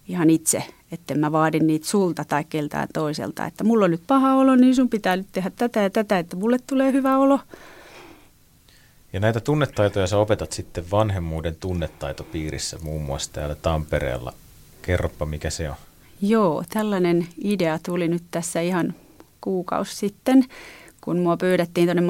ihan 0.09 0.31
itse, 0.31 0.65
että 0.95 1.15
mä 1.15 1.33
vaadin 1.33 1.67
niitä 1.67 1.87
sulta 1.87 2.25
tai 2.25 2.45
keltään 2.45 2.89
toiselta, 2.95 3.47
että 3.47 3.65
mulla 3.65 3.85
on 3.85 3.91
nyt 3.91 4.03
paha 4.07 4.35
olo, 4.35 4.57
niin 4.57 4.75
sun 4.75 4.89
pitää 4.89 5.17
nyt 5.17 5.27
tehdä 5.33 5.51
tätä 5.57 5.81
ja 5.81 5.91
tätä, 5.91 6.19
että 6.19 6.37
mulle 6.37 6.57
tulee 6.67 6.93
hyvä 6.93 7.19
olo. 7.19 7.41
Ja 9.13 9.21
näitä 9.21 9.41
tunnetaitoja 9.41 10.07
sä 10.07 10.19
opetat 10.19 10.53
sitten 10.53 10.85
vanhemmuuden 10.93 11.57
tunnetaitopiirissä 11.61 12.79
muun 12.83 13.03
muassa 13.03 13.33
täällä 13.33 13.55
Tampereella. 13.55 14.33
Kerropa, 14.83 15.27
mikä 15.27 15.51
se 15.51 15.71
on. 15.71 15.77
Joo, 16.23 16.65
tällainen 16.73 17.27
idea 17.45 17.79
tuli 17.87 18.09
nyt 18.09 18.23
tässä 18.31 18.61
ihan 18.61 18.95
kuukausi 19.41 19.97
sitten, 19.97 20.45
kun 21.01 21.19
mua 21.19 21.37
pyydettiin 21.37 21.87
tuonne 21.87 22.03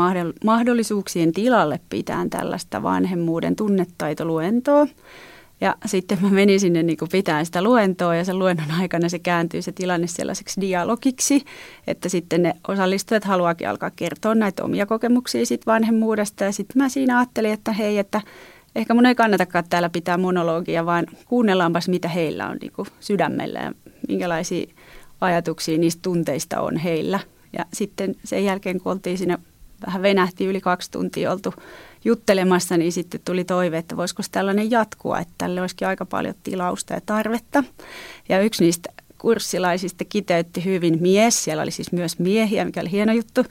mahdollisuuksien 0.44 1.32
tilalle 1.32 1.80
pitään 1.88 2.30
tällaista 2.30 2.82
vanhemmuuden 2.82 3.56
tunnetaitoluentoa. 3.56 4.86
Ja 5.60 5.74
sitten 5.86 6.18
mä 6.20 6.30
menin 6.30 6.60
sinne 6.60 6.82
niin 6.82 6.98
pitää 7.12 7.44
sitä 7.44 7.62
luentoa 7.62 8.16
ja 8.16 8.24
sen 8.24 8.38
luennon 8.38 8.70
aikana 8.70 9.08
se 9.08 9.18
kääntyy 9.18 9.62
se 9.62 9.72
tilanne 9.72 10.06
sellaiseksi 10.06 10.60
dialogiksi, 10.60 11.44
että 11.86 12.08
sitten 12.08 12.42
ne 12.42 12.54
osallistujat 12.68 13.24
haluakin 13.24 13.68
alkaa 13.68 13.90
kertoa 13.96 14.34
näitä 14.34 14.64
omia 14.64 14.86
kokemuksia 14.86 15.46
sit 15.46 15.66
vanhemmuudesta. 15.66 16.44
Ja 16.44 16.52
sitten 16.52 16.82
mä 16.82 16.88
siinä 16.88 17.18
ajattelin, 17.18 17.52
että 17.52 17.72
hei, 17.72 17.98
että 17.98 18.20
ehkä 18.76 18.94
mun 18.94 19.06
ei 19.06 19.14
kannatakaan 19.14 19.64
täällä 19.70 19.88
pitää 19.88 20.18
monologia, 20.18 20.86
vaan 20.86 21.06
kuunnellaanpas 21.26 21.88
mitä 21.88 22.08
heillä 22.08 22.48
on 22.48 22.56
niin 22.60 22.72
sydämellä 23.00 23.60
ja 23.60 23.72
minkälaisia 24.08 24.66
ajatuksia 25.20 25.78
niistä 25.78 26.02
tunteista 26.02 26.60
on 26.60 26.76
heillä. 26.76 27.20
Ja 27.58 27.64
sitten 27.72 28.14
sen 28.24 28.44
jälkeen, 28.44 28.80
kun 28.80 28.92
oltiin 28.92 29.18
siinä 29.18 29.38
vähän 29.86 30.02
venähti 30.02 30.46
yli 30.46 30.60
kaksi 30.60 30.90
tuntia 30.90 31.32
oltu 31.32 31.54
juttelemassa, 32.04 32.76
niin 32.76 32.92
sitten 32.92 33.20
tuli 33.24 33.44
toive, 33.44 33.78
että 33.78 33.96
voisiko 33.96 34.22
tällainen 34.32 34.70
jatkua, 34.70 35.18
että 35.18 35.34
tälle 35.38 35.60
olisikin 35.60 35.88
aika 35.88 36.04
paljon 36.04 36.34
tilausta 36.42 36.94
ja 36.94 37.00
tarvetta. 37.06 37.64
Ja 38.28 38.42
yksi 38.42 38.64
niistä 38.64 38.92
kurssilaisista 39.18 40.04
kiteytti 40.04 40.64
hyvin 40.64 41.02
mies, 41.02 41.44
siellä 41.44 41.62
oli 41.62 41.70
siis 41.70 41.92
myös 41.92 42.18
miehiä, 42.18 42.64
mikä 42.64 42.80
oli 42.80 42.90
hieno 42.90 43.12
juttu, 43.12 43.44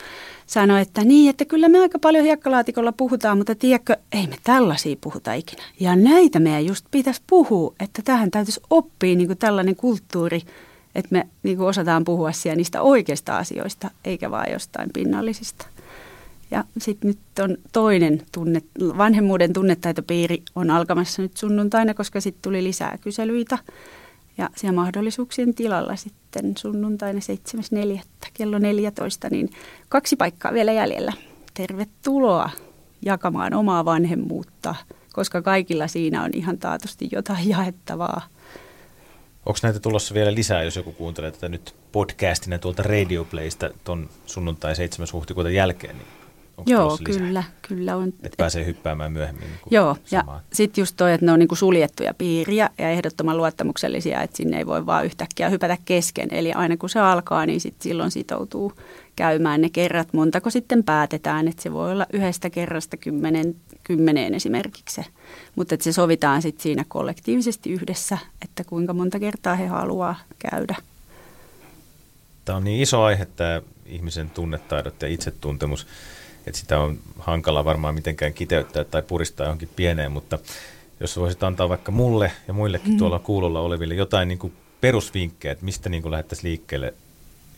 sanoi, 0.46 0.82
että 0.82 1.04
niin, 1.04 1.30
että 1.30 1.46
kyllä 1.46 1.70
me 1.70 1.80
aika 1.80 2.00
paljon 2.00 2.24
hiekkalaatikolla 2.24 2.92
puhutaan, 2.92 3.38
mutta 3.38 3.56
tiedätkö, 3.56 3.98
ei 4.12 4.28
me 4.28 4.36
tällaisia 4.44 4.96
puhuta 5.02 5.34
ikinä. 5.34 5.64
Ja 5.80 5.96
näitä 5.96 6.40
meidän 6.40 6.66
just 6.66 6.86
pitäisi 6.92 7.22
puhua, 7.28 7.74
että 7.80 8.02
tähän 8.02 8.32
täytyisi 8.32 8.62
oppia 8.70 9.16
niin 9.16 9.28
kuin 9.28 9.38
tällainen 9.38 9.76
kulttuuri, 9.76 10.42
että 10.96 11.10
me 11.12 11.28
niin 11.44 11.58
kuin 11.58 11.68
osataan 11.68 12.04
puhua 12.04 12.32
siellä 12.32 12.56
niistä 12.56 12.82
oikeista 12.82 13.38
asioista, 13.38 13.92
eikä 14.06 14.32
vaan 14.32 14.52
jostain 14.52 14.90
pinnallisista. 14.94 15.66
Ja 16.54 16.64
sitten 16.78 17.08
nyt 17.08 17.40
on 17.40 17.58
toinen 17.72 18.22
tunne, 18.32 18.62
vanhemmuuden 18.80 19.54
tunnetaitopiiri 19.54 20.44
on 20.56 20.70
alkamassa 20.70 21.22
nyt 21.22 21.38
sunnuntaina, 21.38 21.94
koska 21.94 22.22
sitten 22.22 22.42
tuli 22.42 22.64
lisää 22.64 22.98
kyselyitä. 23.02 23.58
Ja 24.38 24.50
siellä 24.56 24.76
mahdollisuuksien 24.76 25.54
tilalla 25.54 25.96
sitten 25.96 26.58
sunnuntaina 26.58 27.20
7.4. 27.96 28.02
kello 28.34 28.60
14, 28.60 29.30
niin 29.30 29.50
kaksi 29.90 30.16
paikkaa 30.16 30.54
vielä 30.54 30.72
jäljellä. 30.72 31.14
Tervetuloa 31.54 32.50
jakamaan 33.02 33.54
omaa 33.54 33.86
vanhemmuutta, 33.86 34.76
koska 35.14 35.42
kaikilla 35.42 35.88
siinä 35.88 36.24
on 36.24 36.30
ihan 36.34 36.58
taatusti 36.58 37.10
jotain 37.12 37.50
jaettavaa. 37.50 38.22
Onko 39.46 39.60
näitä 39.64 39.80
tulossa 39.80 40.14
vielä 40.14 40.34
lisää, 40.34 40.64
jos 40.64 40.76
joku 40.76 40.92
kuuntelee 40.92 41.32
tätä 41.32 41.50
nyt 41.50 41.76
podcastina 41.92 42.58
tuolta 42.58 42.84
Radio 42.84 43.26
Playsta 43.26 43.70
tuon 43.84 44.10
sunnuntai 44.26 44.76
7. 44.76 45.08
huhtikuuta 45.14 45.50
jälkeen, 45.50 45.98
niin 45.98 46.08
Joo, 46.66 46.98
kyllä, 47.04 47.44
kyllä 47.68 47.96
on. 47.96 48.08
Että 48.08 48.38
pääsee 48.38 48.66
hyppäämään 48.66 49.12
myöhemmin. 49.12 49.44
Niin 49.44 49.60
Joo, 49.72 49.98
samaan. 50.06 50.38
ja 50.38 50.56
sitten 50.56 50.82
just 50.82 50.98
toi, 50.98 51.14
että 51.14 51.26
ne 51.26 51.32
on 51.32 51.40
niin 51.40 51.48
kuin 51.48 51.58
suljettuja 51.58 52.14
piiriä 52.14 52.70
ja 52.78 52.90
ehdottoman 52.90 53.38
luottamuksellisia, 53.38 54.22
että 54.22 54.38
sinne 54.38 54.58
ei 54.58 54.66
voi 54.66 54.86
vaan 54.86 55.06
yhtäkkiä 55.06 55.50
hypätä 55.50 55.78
kesken. 55.86 56.28
Eli 56.32 56.54
aina 56.54 56.78
kun 56.78 56.90
se 56.90 57.00
alkaa, 57.00 57.46
niin 57.46 57.62
sit 57.62 57.76
silloin 57.80 58.12
sitoutuu 58.12 58.74
käymään 59.16 59.62
ne 59.62 59.70
kerrat. 59.70 60.14
Montako 60.14 60.50
sitten 60.50 60.84
päätetään, 60.84 61.48
että 61.48 61.64
se 61.64 61.74
voi 61.74 61.92
olla 61.92 62.06
yhdestä 62.14 62.50
kerrasta 62.50 62.98
kymmenen, 62.98 63.56
kymmeneen 63.84 64.34
esimerkiksi. 64.34 65.02
Mutta 65.56 65.76
että 65.76 65.84
se 65.84 65.94
sovitaan 65.94 66.42
sitten 66.42 66.64
siinä 66.64 66.86
kollektiivisesti 66.88 67.72
yhdessä, 67.72 68.18
että 68.42 68.64
kuinka 68.64 68.94
monta 68.94 69.20
kertaa 69.20 69.56
he 69.56 69.68
haluaa 69.68 70.16
käydä. 70.40 70.76
Tämä 72.46 72.58
on 72.58 72.64
niin 72.64 72.82
iso 72.82 73.04
aihe, 73.04 73.26
tämä 73.26 73.62
ihmisen 73.86 74.30
tunnetaidot 74.30 75.02
ja 75.02 75.08
itsetuntemus 75.08 75.88
että 76.48 76.60
sitä 76.60 76.80
on 76.80 77.00
hankala 77.20 77.66
varmaan 77.66 77.96
mitenkään 77.96 78.34
kiteyttää 78.34 78.84
tai 78.84 79.02
puristaa 79.02 79.46
johonkin 79.46 79.70
pieneen, 79.76 80.12
mutta 80.12 80.40
jos 81.00 81.18
voisit 81.18 81.44
antaa 81.44 81.70
vaikka 81.70 81.92
mulle 81.92 82.32
ja 82.48 82.54
muillekin 82.54 82.92
mm. 82.92 82.98
tuolla 82.98 83.20
kuulolla 83.20 83.60
oleville 83.60 83.94
jotain 83.94 84.28
niin 84.28 84.40
kuin 84.40 84.54
perusvinkkejä, 84.82 85.52
että 85.52 85.66
mistä 85.66 85.90
niin 85.90 86.02
kuin 86.02 86.12
lähdettäisiin 86.12 86.50
liikkeelle 86.50 86.94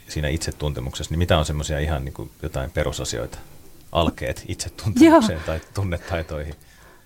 siinä 0.07 0.27
itsetuntemuksessa, 0.27 1.11
niin 1.11 1.19
mitä 1.19 1.37
on 1.37 1.45
semmoisia 1.45 1.79
ihan 1.79 2.05
niin 2.05 2.13
kuin 2.13 2.31
jotain 2.41 2.71
perusasioita, 2.71 3.37
alkeet 3.91 4.43
itsetuntemukseen 4.47 5.37
Joo. 5.37 5.45
tai 5.45 5.59
tunnetaitoihin? 5.73 6.55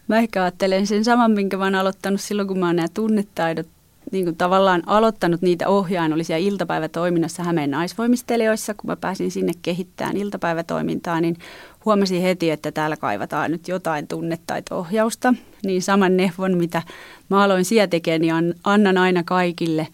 Mä 0.08 0.18
ehkä 0.18 0.44
ajattelen 0.44 0.88
sen 0.88 1.06
saman, 1.06 1.32
minkä 1.32 1.58
mä 1.58 1.64
oon 1.64 1.76
aloittanut 1.76 2.22
silloin, 2.22 2.48
kun 2.48 2.60
mä 2.60 2.66
oon 2.66 2.76
nämä 2.76 2.88
tunnetaidot 2.94 3.68
niin 4.12 4.26
kuin 4.26 4.36
tavallaan 4.36 4.84
aloittanut 4.86 5.42
niitä 5.42 5.68
ohjaan, 5.68 6.14
oli 6.14 6.24
siellä 6.24 6.48
iltapäivätoiminnassa 6.48 7.44
Hämeen 7.44 7.72
naisvoimistelijoissa, 7.72 8.74
kun 8.74 8.90
mä 8.90 8.96
pääsin 8.96 9.32
sinne 9.32 9.54
kehittämään 9.62 10.18
iltapäivätoimintaa, 10.18 11.22
niin 11.22 11.38
huomasin 11.86 12.22
heti, 12.22 12.52
että 12.52 12.72
täällä 12.72 12.98
kaivataan 12.98 13.52
nyt 13.52 13.68
jotain 13.68 14.08
tunnetaito-ohjausta. 14.08 15.34
Niin 15.66 15.82
saman 15.82 16.18
neuvon, 16.18 16.58
mitä 16.58 16.82
mä 17.30 17.44
aloin 17.44 17.66
siellä 17.66 17.88
tekemään, 17.88 18.22
niin 18.22 18.56
annan 18.64 18.98
aina 18.98 19.24
kaikille. 19.24 19.88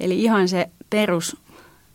Eli 0.00 0.22
ihan 0.22 0.48
se 0.48 0.68
perus 0.90 1.36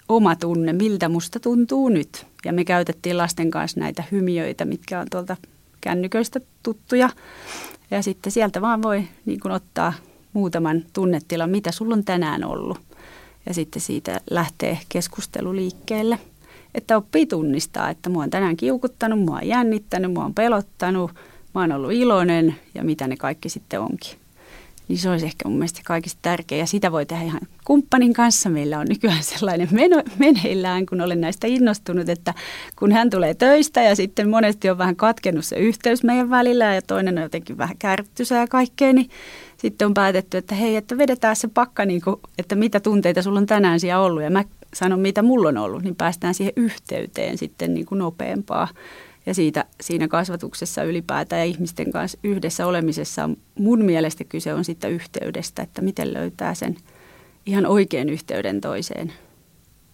oma 0.09 0.35
tunne, 0.35 0.73
miltä 0.73 1.09
musta 1.09 1.39
tuntuu 1.39 1.89
nyt. 1.89 2.25
Ja 2.45 2.53
me 2.53 2.65
käytettiin 2.65 3.17
lasten 3.17 3.51
kanssa 3.51 3.79
näitä 3.79 4.03
hymiöitä, 4.11 4.65
mitkä 4.65 4.99
on 4.99 5.07
tuolta 5.11 5.37
kännyköistä 5.81 6.39
tuttuja. 6.63 7.09
Ja 7.91 8.03
sitten 8.03 8.31
sieltä 8.31 8.61
vaan 8.61 8.81
voi 8.81 9.03
niin 9.25 9.39
kuin 9.39 9.51
ottaa 9.51 9.93
muutaman 10.33 10.83
tunnetilan, 10.93 11.49
mitä 11.49 11.71
sulla 11.71 11.95
on 11.95 12.03
tänään 12.03 12.43
ollut. 12.43 12.77
Ja 13.45 13.53
sitten 13.53 13.81
siitä 13.81 14.21
lähtee 14.29 14.79
keskustelu 14.89 15.55
liikkeelle. 15.55 16.19
Että 16.75 16.97
oppii 16.97 17.25
tunnistaa, 17.25 17.89
että 17.89 18.09
mua 18.09 18.23
on 18.23 18.29
tänään 18.29 18.57
kiukuttanut, 18.57 19.19
mua 19.19 19.35
on 19.35 19.47
jännittänyt, 19.47 20.13
mua 20.13 20.25
on 20.25 20.33
pelottanut, 20.33 21.11
mä 21.55 21.61
oon 21.61 21.71
ollut 21.71 21.91
iloinen 21.91 22.55
ja 22.75 22.83
mitä 22.83 23.07
ne 23.07 23.17
kaikki 23.17 23.49
sitten 23.49 23.79
onkin. 23.79 24.22
Niin 24.87 24.97
se 24.97 25.09
olisi 25.09 25.25
ehkä 25.25 25.49
mun 25.49 25.57
mielestä 25.57 25.81
kaikista 25.85 26.19
tärkeä 26.21 26.57
ja 26.57 26.65
sitä 26.65 26.91
voi 26.91 27.05
tehdä 27.05 27.23
ihan 27.23 27.41
kumppanin 27.63 28.13
kanssa. 28.13 28.49
Meillä 28.49 28.79
on 28.79 28.87
nykyään 28.89 29.23
sellainen 29.23 29.67
meno, 29.71 30.03
meneillään, 30.19 30.85
kun 30.85 31.01
olen 31.01 31.21
näistä 31.21 31.47
innostunut, 31.47 32.09
että 32.09 32.33
kun 32.75 32.91
hän 32.91 33.09
tulee 33.09 33.33
töistä 33.33 33.83
ja 33.83 33.95
sitten 33.95 34.29
monesti 34.29 34.69
on 34.69 34.77
vähän 34.77 34.95
katkennut 34.95 35.45
se 35.45 35.55
yhteys 35.55 36.03
meidän 36.03 36.29
välillä 36.29 36.75
ja 36.75 36.81
toinen 36.81 37.17
on 37.17 37.23
jotenkin 37.23 37.57
vähän 37.57 37.77
kärttysä 37.77 38.35
ja 38.35 38.47
kaikkea, 38.47 38.93
niin 38.93 39.09
sitten 39.57 39.85
on 39.85 39.93
päätetty, 39.93 40.37
että 40.37 40.55
hei, 40.55 40.75
että 40.75 40.97
vedetään 40.97 41.35
se 41.35 41.47
pakka, 41.47 41.85
niin 41.85 42.01
kuin, 42.01 42.15
että 42.37 42.55
mitä 42.55 42.79
tunteita 42.79 43.21
sulla 43.21 43.39
on 43.39 43.45
tänään 43.45 43.79
siellä 43.79 44.03
ollut 44.03 44.23
ja 44.23 44.29
mä 44.29 44.43
sanon, 44.73 44.99
mitä 44.99 45.21
mulla 45.21 45.49
on 45.49 45.57
ollut, 45.57 45.83
niin 45.83 45.95
päästään 45.95 46.33
siihen 46.33 46.53
yhteyteen 46.55 47.37
sitten 47.37 47.73
niin 47.73 47.85
kuin 47.85 47.99
nopeampaa. 47.99 48.67
Ja 49.25 49.33
siitä, 49.33 49.65
siinä 49.81 50.07
kasvatuksessa 50.07 50.83
ylipäätään 50.83 51.39
ja 51.39 51.45
ihmisten 51.45 51.91
kanssa 51.91 52.17
yhdessä 52.23 52.67
olemisessa 52.67 53.29
mun 53.59 53.85
mielestä 53.85 54.23
kyse 54.23 54.53
on 54.53 54.65
sitten 54.65 54.91
yhteydestä, 54.91 55.61
että 55.61 55.81
miten 55.81 56.13
löytää 56.13 56.53
sen 56.53 56.77
ihan 57.45 57.65
oikean 57.65 58.09
yhteyden 58.09 58.61
toiseen. 58.61 59.13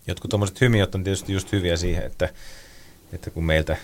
Jotkut 0.08 0.30
tuommoiset 0.30 0.62
hymiöt 0.62 0.96
on 0.96 1.04
tietysti 1.04 1.34
just 1.34 1.52
hyviä 1.52 1.78
siihen, 1.78 2.04
että, 2.06 2.30
että 3.14 3.30
kun 3.30 3.44
meiltä 3.44 3.78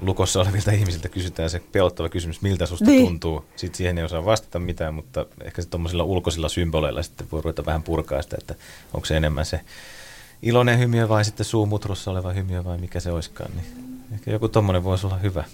lukossa 0.00 0.40
olevilta 0.40 0.70
ihmisiltä 0.70 1.08
kysytään 1.08 1.50
se 1.50 1.62
pelottava 1.72 2.08
kysymys, 2.08 2.42
miltä 2.42 2.66
susta 2.66 2.84
niin. 2.84 3.06
tuntuu. 3.06 3.44
Sitten 3.56 3.76
siihen 3.76 3.98
ei 3.98 4.04
osaa 4.04 4.24
vastata 4.24 4.58
mitään, 4.58 4.94
mutta 4.94 5.26
ehkä 5.44 5.62
se 5.62 5.68
tuommoisilla 5.68 6.04
ulkoisilla 6.04 6.48
symboleilla 6.48 7.02
sitten 7.02 7.26
voi 7.32 7.42
ruveta 7.42 7.66
vähän 7.66 7.82
purkaa 7.82 8.22
sitä, 8.22 8.36
että 8.38 8.54
onko 8.94 9.06
se 9.06 9.16
enemmän 9.16 9.46
se 9.46 9.60
iloinen 10.42 10.78
hymiö 10.78 11.08
vai 11.08 11.24
sitten 11.24 11.46
suumutrussa 11.46 12.10
oleva 12.10 12.32
hymiö 12.32 12.64
vai 12.64 12.78
mikä 12.78 13.00
se 13.00 13.12
olisikaan. 13.12 13.50
Niin 13.54 13.89
Ehkä 14.12 14.30
joku 14.30 14.48
tommonen 14.48 14.84
voisi 14.84 15.06
olla 15.06 15.16
hyvä. 15.16 15.44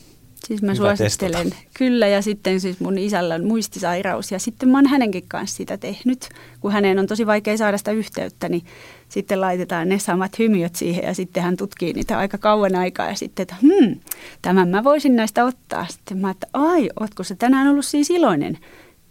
Siis 0.46 0.62
mä 0.62 0.72
Hyvä 0.72 0.96
suosittelen. 0.96 1.50
testata. 1.50 1.70
Kyllä, 1.74 2.06
ja 2.06 2.22
sitten 2.22 2.60
siis 2.60 2.80
mun 2.80 2.98
isällä 2.98 3.34
on 3.34 3.44
muistisairaus, 3.44 4.32
ja 4.32 4.38
sitten 4.38 4.68
mä 4.68 4.78
oon 4.78 4.86
hänenkin 4.86 5.24
kanssa 5.28 5.56
sitä 5.56 5.76
tehnyt. 5.76 6.28
Kun 6.60 6.72
häneen 6.72 6.98
on 6.98 7.06
tosi 7.06 7.26
vaikea 7.26 7.56
saada 7.56 7.78
sitä 7.78 7.90
yhteyttä, 7.90 8.48
niin 8.48 8.64
sitten 9.08 9.40
laitetaan 9.40 9.88
ne 9.88 9.98
samat 9.98 10.38
hymiöt 10.38 10.76
siihen, 10.76 11.04
ja 11.04 11.14
sitten 11.14 11.42
hän 11.42 11.56
tutkii 11.56 11.92
niitä 11.92 12.18
aika 12.18 12.38
kauan 12.38 12.76
aikaa, 12.76 13.08
ja 13.08 13.14
sitten, 13.14 13.42
että 13.42 13.56
hmm, 13.62 14.00
tämän 14.42 14.68
mä 14.68 14.84
voisin 14.84 15.16
näistä 15.16 15.44
ottaa. 15.44 15.86
Sitten 15.90 16.18
mä 16.18 16.30
että 16.30 16.46
ai, 16.52 16.90
ootko 17.00 17.24
se 17.24 17.34
tänään 17.34 17.68
ollut 17.68 17.86
siis 17.86 18.10
iloinen? 18.10 18.58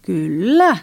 Kyllä, 0.02 0.76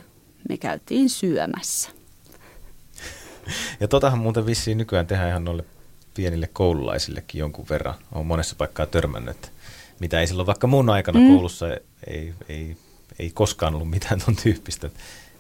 me 0.50 0.58
käytiin 0.58 1.10
syömässä. 1.10 1.90
Ja 3.80 3.88
totahan 3.88 4.20
muuten 4.20 4.46
vissiin 4.46 4.78
nykyään 4.78 5.08
tehdään 5.08 5.30
ihan 5.30 5.46
noille 5.46 5.66
pienille 6.14 6.50
koululaisillekin 6.54 7.40
jonkun 7.40 7.66
verran. 7.70 7.96
Olen 8.12 8.26
monessa 8.26 8.56
paikkaa 8.56 8.86
törmännyt, 8.86 9.52
mitä 10.00 10.20
ei 10.20 10.28
silloin 10.28 10.48
vaikka 10.48 10.68
mun 10.68 10.90
aikana 10.90 11.20
mm. 11.20 11.28
koulussa 11.28 11.68
ei, 12.08 12.34
ei, 12.50 12.78
ei 13.20 13.32
koskaan 13.34 13.76
ollut 13.76 13.90
mitään 13.90 14.22
ton 14.26 14.36
tyyppistä. 14.36 14.90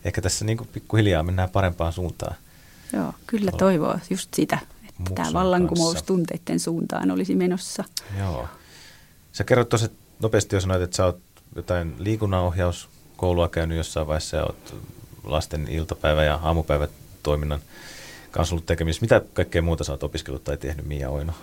Ehkä 0.05 0.21
tässä 0.21 0.45
niin 0.45 0.67
pikkuhiljaa 0.73 1.23
mennään 1.23 1.49
parempaan 1.49 1.93
suuntaan. 1.93 2.35
Joo, 2.93 3.13
kyllä 3.27 3.51
Tuolla 3.51 3.59
toivoo 3.59 3.99
just 4.09 4.33
sitä, 4.33 4.59
että 4.99 5.11
tämä 5.15 5.33
vallankumous 5.33 5.93
kanssa. 5.93 6.05
tunteiden 6.05 6.59
suuntaan 6.59 7.11
olisi 7.11 7.35
menossa. 7.35 7.83
Joo. 8.19 8.47
Sä 9.31 9.43
kerrot 9.43 9.69
tuossa 9.69 9.89
nopeasti 10.19 10.55
jo 10.55 10.59
sanoit, 10.59 10.81
että 10.81 10.95
sä 10.95 11.05
oot 11.05 11.19
jotain 11.55 11.95
liikunnanohjauskoulua 11.97 13.49
käynyt 13.49 13.77
jossain 13.77 14.07
vaiheessa 14.07 14.37
ja 14.37 14.43
oot 14.43 14.75
lasten 15.23 15.67
iltapäivä- 15.67 16.23
ja 16.23 16.39
aamupäivätoiminnan 16.43 17.59
kanssa 18.33 18.55
ollut 18.55 18.65
tekemisissä. 18.65 19.03
Mitä 19.03 19.21
kaikkea 19.33 19.61
muuta 19.61 19.83
sä 19.83 19.91
oot 19.91 20.03
opiskellut 20.03 20.43
tai 20.43 20.57
tehnyt, 20.57 20.85
Mia 20.85 21.09
Oino? 21.09 21.33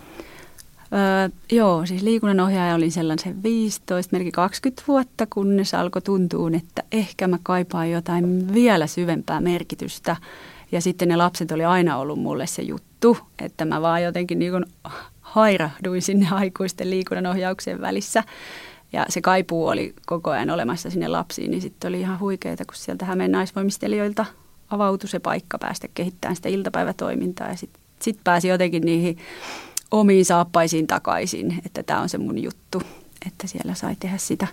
Öö, 0.93 1.29
joo, 1.53 1.87
siis 1.87 2.03
liikunnanohjaaja 2.03 2.75
olin 2.75 2.93
sellaisen 2.93 3.43
15, 3.43 4.17
melkein 4.17 4.33
20 4.33 4.83
vuotta, 4.89 5.27
kunnes 5.31 5.75
alkoi 5.75 6.03
tuntua, 6.03 6.51
että 6.57 6.83
ehkä 6.93 7.29
mä 7.29 7.39
kaipaan 7.43 7.91
jotain 7.91 8.55
vielä 8.55 8.87
syvempää 8.87 9.41
merkitystä. 9.41 10.17
Ja 10.73 10.81
sitten 10.81 11.09
ne 11.09 11.17
lapset 11.17 11.53
oli 11.53 11.65
aina 11.65 11.99
ollut 11.99 12.19
mulle 12.19 12.47
se 12.47 12.63
juttu, 12.63 13.19
että 13.39 13.65
mä 13.65 13.83
vaan 13.83 14.03
jotenkin 14.03 14.39
niin 14.39 14.53
kuin 14.53 14.65
hairahduin 15.21 16.03
sinne 16.03 16.29
aikuisten 16.41 16.91
liikunnanohjauksien 16.91 17.81
välissä. 17.81 18.25
Ja 18.93 19.07
se 19.09 19.21
kaipuu 19.21 19.67
oli 19.67 19.95
koko 20.07 20.31
ajan 20.31 20.51
olemassa 20.51 20.91
sinne 20.91 21.09
lapsiin, 21.09 21.51
niin 21.51 21.63
sitten 21.63 21.89
oli 21.89 22.01
ihan 22.01 22.21
huikeeta, 22.21 22.65
kun 22.65 22.75
sieltä 22.75 23.05
Hämeen 23.05 23.33
naisvoimistelijoilta 23.33 24.27
avautui 24.71 25.09
se 25.09 25.19
paikka 25.19 25.59
päästä 25.59 25.89
kehittämään 25.95 26.37
sitä 26.37 26.49
iltapäivätoimintaa. 26.49 27.49
Ja 27.49 27.57
sitten 27.57 27.83
sit 28.03 28.19
pääsi 28.25 28.49
jotenkin 28.49 28.83
niihin 28.83 29.19
omiin 29.91 30.25
saappaisiin 30.25 30.87
takaisin, 30.87 31.61
että 31.67 31.83
tämä 31.83 32.01
on 32.01 32.09
se 32.09 32.19
mun 32.19 32.39
juttu, 32.39 32.83
että 33.27 33.47
siellä 33.47 33.75
sai 33.75 33.97
tehdä 34.01 34.19
sitä. 34.19 34.47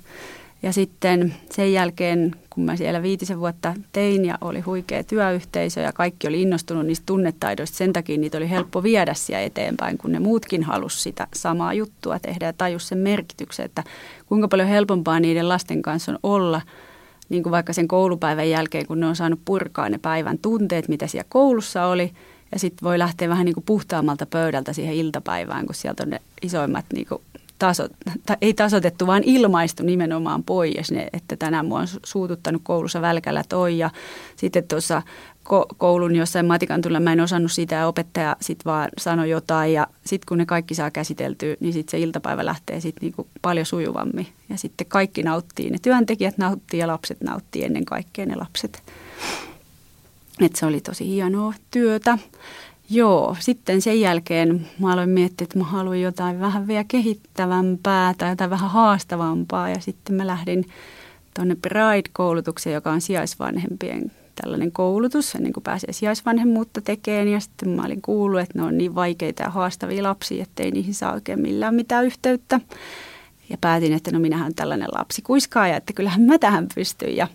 Ja 0.63 0.73
sitten 0.73 1.33
sen 1.51 1.73
jälkeen, 1.73 2.35
kun 2.49 2.63
mä 2.63 2.75
siellä 2.75 3.01
viitisen 3.01 3.39
vuotta 3.39 3.73
tein 3.91 4.25
ja 4.25 4.37
oli 4.41 4.59
huikea 4.59 5.03
työyhteisö 5.03 5.81
ja 5.81 5.93
kaikki 5.93 6.27
oli 6.27 6.41
innostunut 6.41 6.85
niistä 6.85 7.05
tunnetaidoista, 7.05 7.77
sen 7.77 7.93
takia 7.93 8.17
niitä 8.17 8.37
oli 8.37 8.49
helppo 8.49 8.83
viedä 8.83 9.13
siellä 9.13 9.45
eteenpäin, 9.45 9.97
kun 9.97 10.11
ne 10.11 10.19
muutkin 10.19 10.63
halusi 10.63 11.01
sitä 11.01 11.27
samaa 11.33 11.73
juttua 11.73 12.19
tehdä 12.19 12.45
ja 12.45 12.53
tajus 12.53 12.87
sen 12.87 12.97
merkityksen, 12.97 13.65
että 13.65 13.83
kuinka 14.25 14.47
paljon 14.47 14.67
helpompaa 14.67 15.19
niiden 15.19 15.49
lasten 15.49 15.81
kanssa 15.81 16.11
on 16.11 16.19
olla 16.23 16.61
niin 17.29 17.43
kuin 17.43 17.51
vaikka 17.51 17.73
sen 17.73 17.87
koulupäivän 17.87 18.49
jälkeen, 18.49 18.85
kun 18.85 18.99
ne 18.99 19.07
on 19.07 19.15
saanut 19.15 19.39
purkaa 19.45 19.89
ne 19.89 19.97
päivän 19.97 20.37
tunteet, 20.37 20.87
mitä 20.87 21.07
siellä 21.07 21.27
koulussa 21.29 21.85
oli, 21.85 22.11
ja 22.51 22.59
sitten 22.59 22.85
voi 22.85 22.99
lähteä 22.99 23.29
vähän 23.29 23.45
niin 23.45 23.53
kuin 23.53 23.63
puhtaammalta 23.63 24.25
pöydältä 24.25 24.73
siihen 24.73 24.95
iltapäivään, 24.95 25.65
kun 25.65 25.75
sieltä 25.75 26.03
on 26.03 26.09
ne 26.09 26.21
isoimmat 26.41 26.85
niin 26.93 27.07
kuin 27.07 27.21
tasot, 27.59 27.91
tai 28.25 28.37
ei 28.41 28.53
tasotettu, 28.53 29.07
vaan 29.07 29.23
ilmaistu 29.25 29.83
nimenomaan 29.83 30.43
pois, 30.43 30.91
ne, 30.91 31.07
että 31.13 31.35
tänään 31.35 31.65
mua 31.65 31.79
on 31.79 31.87
su- 31.87 31.99
suututtanut 32.05 32.61
koulussa 32.65 33.01
välkällä 33.01 33.43
toi 33.49 33.77
ja 33.77 33.89
sitten 34.35 34.67
tuossa 34.67 35.01
ko- 35.47 35.75
koulun 35.77 36.15
jossain 36.15 36.45
matikan 36.45 36.81
tulla 36.81 36.99
mä 36.99 37.13
en 37.13 37.19
osannut 37.19 37.51
sitä 37.51 37.75
ja 37.75 37.87
opettaja 37.87 38.35
sitten 38.41 38.71
vaan 38.71 38.89
sanoi 38.97 39.29
jotain 39.29 39.73
ja 39.73 39.87
sitten 40.05 40.27
kun 40.27 40.37
ne 40.37 40.45
kaikki 40.45 40.75
saa 40.75 40.91
käsiteltyä, 40.91 41.55
niin 41.59 41.73
sitten 41.73 41.91
se 41.91 41.99
iltapäivä 41.99 42.45
lähtee 42.45 42.79
sitten 42.79 43.01
niinku 43.01 43.27
paljon 43.41 43.65
sujuvammin 43.65 44.27
ja 44.49 44.57
sitten 44.57 44.87
kaikki 44.87 45.23
nauttii, 45.23 45.69
ne 45.69 45.77
työntekijät 45.81 46.37
nauttii 46.37 46.79
ja 46.79 46.87
lapset 46.87 47.21
nauttii 47.21 47.63
ennen 47.63 47.85
kaikkea 47.85 48.25
ne 48.25 48.35
lapset. 48.35 48.83
Et 50.41 50.55
se 50.55 50.65
oli 50.65 50.81
tosi 50.81 51.07
hienoa 51.07 51.53
työtä. 51.71 52.17
Joo, 52.89 53.35
sitten 53.39 53.81
sen 53.81 54.01
jälkeen 54.01 54.67
mä 54.79 54.93
aloin 54.93 55.09
miettiä, 55.09 55.45
että 55.45 55.57
mä 55.57 55.63
haluan 55.63 56.01
jotain 56.01 56.39
vähän 56.39 56.67
vielä 56.67 56.83
kehittävämpää 56.83 58.13
tai 58.17 58.29
jotain 58.29 58.49
vähän 58.49 58.69
haastavampaa. 58.69 59.69
Ja 59.69 59.79
sitten 59.79 60.15
mä 60.15 60.27
lähdin 60.27 60.65
tuonne 61.33 61.55
Pride-koulutukseen, 61.55 62.73
joka 62.73 62.91
on 62.91 63.01
sijaisvanhempien 63.01 64.11
tällainen 64.41 64.71
koulutus, 64.71 65.35
ennen 65.35 65.53
kuin 65.53 65.63
pääsee 65.63 65.93
sijaisvanhemmuutta 65.93 66.81
tekemään. 66.81 67.27
Ja 67.27 67.39
sitten 67.39 67.69
mä 67.69 67.85
olin 67.85 68.01
kuullut, 68.01 68.39
että 68.41 68.59
ne 68.59 68.65
on 68.65 68.77
niin 68.77 68.95
vaikeita 68.95 69.43
ja 69.43 69.49
haastavia 69.49 70.03
lapsia, 70.03 70.43
että 70.43 70.63
ei 70.63 70.71
niihin 70.71 70.93
saa 70.93 71.13
oikein 71.13 71.41
millään 71.41 71.75
mitään 71.75 72.05
yhteyttä. 72.05 72.59
Ja 73.49 73.57
päätin, 73.61 73.93
että 73.93 74.11
no 74.11 74.19
minähän 74.19 74.43
olen 74.43 74.55
tällainen 74.55 74.89
lapsikuiskaaja, 74.91 75.77
että 75.77 75.93
kyllähän 75.93 76.21
mä 76.21 76.37
tähän 76.37 76.67
pystyn. 76.75 77.15
Ja 77.15 77.27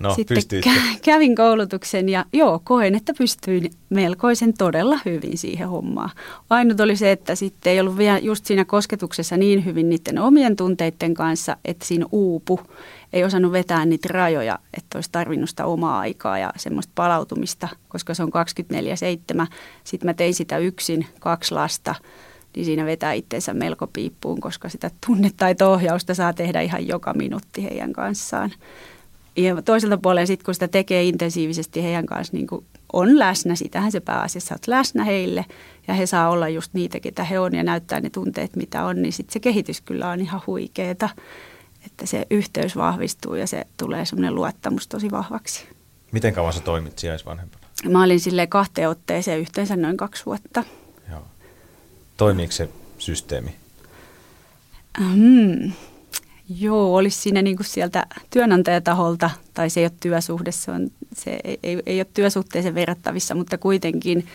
No, 0.00 0.14
sitten 0.14 0.42
kä- 0.66 0.98
kävin 1.02 1.36
koulutuksen 1.36 2.08
ja 2.08 2.24
joo, 2.32 2.60
koen, 2.64 2.94
että 2.94 3.14
pystyin 3.18 3.70
melkoisen 3.90 4.54
todella 4.54 4.98
hyvin 5.04 5.38
siihen 5.38 5.68
hommaan. 5.68 6.10
Ainut 6.50 6.80
oli 6.80 6.96
se, 6.96 7.12
että 7.12 7.34
sitten 7.34 7.72
ei 7.72 7.80
ollut 7.80 7.98
vielä 7.98 8.18
just 8.18 8.46
siinä 8.46 8.64
kosketuksessa 8.64 9.36
niin 9.36 9.64
hyvin 9.64 9.88
niiden 9.88 10.18
omien 10.18 10.56
tunteiden 10.56 11.14
kanssa, 11.14 11.56
että 11.64 11.84
siinä 11.84 12.06
uupu. 12.12 12.60
Ei 13.12 13.24
osannut 13.24 13.52
vetää 13.52 13.86
niitä 13.86 14.08
rajoja, 14.10 14.58
että 14.76 14.98
olisi 14.98 15.10
tarvinnut 15.12 15.50
sitä 15.50 15.66
omaa 15.66 15.98
aikaa 15.98 16.38
ja 16.38 16.52
semmoista 16.56 16.92
palautumista, 16.94 17.68
koska 17.88 18.14
se 18.14 18.22
on 18.22 18.30
24-7. 19.44 19.46
Sitten 19.84 20.08
mä 20.08 20.14
tein 20.14 20.34
sitä 20.34 20.58
yksin, 20.58 21.06
kaksi 21.20 21.54
lasta, 21.54 21.94
niin 22.56 22.64
siinä 22.64 22.86
vetää 22.86 23.12
itseensä 23.12 23.54
melko 23.54 23.86
piippuun, 23.86 24.40
koska 24.40 24.68
sitä 24.68 24.90
tunnetaito-ohjausta 25.06 26.14
saa 26.14 26.32
tehdä 26.32 26.60
ihan 26.60 26.88
joka 26.88 27.14
minuutti 27.14 27.62
heidän 27.62 27.92
kanssaan. 27.92 28.52
Ja 29.38 29.62
toiselta 29.62 29.98
puolella 29.98 30.26
sitten, 30.26 30.44
kun 30.44 30.54
sitä 30.54 30.68
tekee 30.68 31.04
intensiivisesti 31.04 31.82
heidän 31.82 32.06
kanssa, 32.06 32.36
niin 32.36 32.46
kuin 32.46 32.64
on 32.92 33.18
läsnä, 33.18 33.54
sitähän 33.54 33.92
se 33.92 34.00
pääasiassa, 34.00 34.54
olet 34.54 34.66
läsnä 34.66 35.04
heille 35.04 35.44
ja 35.88 35.94
he 35.94 36.06
saa 36.06 36.30
olla 36.30 36.48
just 36.48 36.74
niitä, 36.74 37.00
ketä 37.00 37.24
he 37.24 37.38
on 37.38 37.54
ja 37.54 37.62
näyttää 37.62 38.00
ne 38.00 38.10
tunteet, 38.10 38.56
mitä 38.56 38.84
on, 38.84 39.02
niin 39.02 39.12
sitten 39.12 39.32
se 39.32 39.40
kehitys 39.40 39.80
kyllä 39.80 40.10
on 40.10 40.20
ihan 40.20 40.40
huikeeta, 40.46 41.08
että 41.86 42.06
se 42.06 42.26
yhteys 42.30 42.76
vahvistuu 42.76 43.34
ja 43.34 43.46
se 43.46 43.66
tulee 43.76 44.04
semmoinen 44.04 44.34
luottamus 44.34 44.88
tosi 44.88 45.10
vahvaksi. 45.10 45.64
Miten 46.12 46.34
kauan 46.34 46.52
sä 46.52 46.60
toimit 46.60 46.98
sijaisvanhempana? 46.98 47.66
Mä 47.88 48.02
olin 48.02 48.20
sille 48.20 48.46
kahteen 48.46 48.88
otteeseen 48.88 49.40
yhteensä 49.40 49.76
noin 49.76 49.96
kaksi 49.96 50.26
vuotta. 50.26 50.64
Joo. 51.10 51.22
Toimiiko 52.16 52.52
se 52.52 52.68
systeemi? 52.98 53.54
Hmm. 54.98 55.72
Joo, 56.56 56.96
olisi 56.96 57.18
siinä 57.18 57.42
niin 57.42 57.56
kuin 57.56 57.66
sieltä 57.66 58.06
työnantajataholta, 58.30 59.30
tai 59.54 59.70
se 59.70 59.80
ei 59.80 59.84
ole 59.84 59.92
työsuhde, 60.00 60.52
se, 60.52 60.70
on, 60.70 60.90
se 61.14 61.38
ei, 61.44 61.58
ei, 61.62 61.82
ei 61.86 61.98
ole 61.98 62.06
työsuhteeseen 62.14 62.74
verrattavissa, 62.74 63.34
mutta 63.34 63.58
kuitenkin 63.58 64.26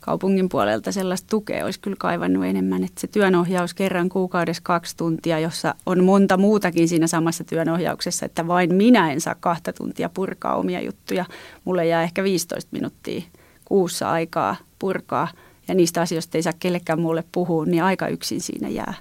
kaupungin 0.00 0.48
puolelta 0.48 0.92
sellaista 0.92 1.26
tukea 1.30 1.64
olisi 1.64 1.80
kyllä 1.80 1.96
kaivannut 2.00 2.44
enemmän. 2.44 2.84
Että 2.84 3.00
se 3.00 3.06
työnohjaus 3.06 3.74
kerran 3.74 4.08
kuukaudessa 4.08 4.62
kaksi 4.62 4.96
tuntia, 4.96 5.38
jossa 5.38 5.74
on 5.86 6.04
monta 6.04 6.36
muutakin 6.36 6.88
siinä 6.88 7.06
samassa 7.06 7.44
työnohjauksessa, 7.44 8.26
että 8.26 8.46
vain 8.46 8.74
minä 8.74 9.12
en 9.12 9.20
saa 9.20 9.34
kahta 9.34 9.72
tuntia 9.72 10.08
purkaa 10.08 10.56
omia 10.56 10.80
juttuja. 10.80 11.24
Mulle 11.64 11.86
jää 11.86 12.02
ehkä 12.02 12.24
15 12.24 12.68
minuuttia 12.72 13.22
kuussa 13.64 14.10
aikaa 14.10 14.56
purkaa, 14.78 15.28
ja 15.68 15.74
niistä 15.74 16.00
asioista 16.00 16.38
ei 16.38 16.42
saa 16.42 16.52
kellekään 16.58 17.00
mulle 17.00 17.24
puhua, 17.32 17.66
niin 17.66 17.82
aika 17.82 18.08
yksin 18.08 18.40
siinä 18.40 18.68
jää. 18.68 18.94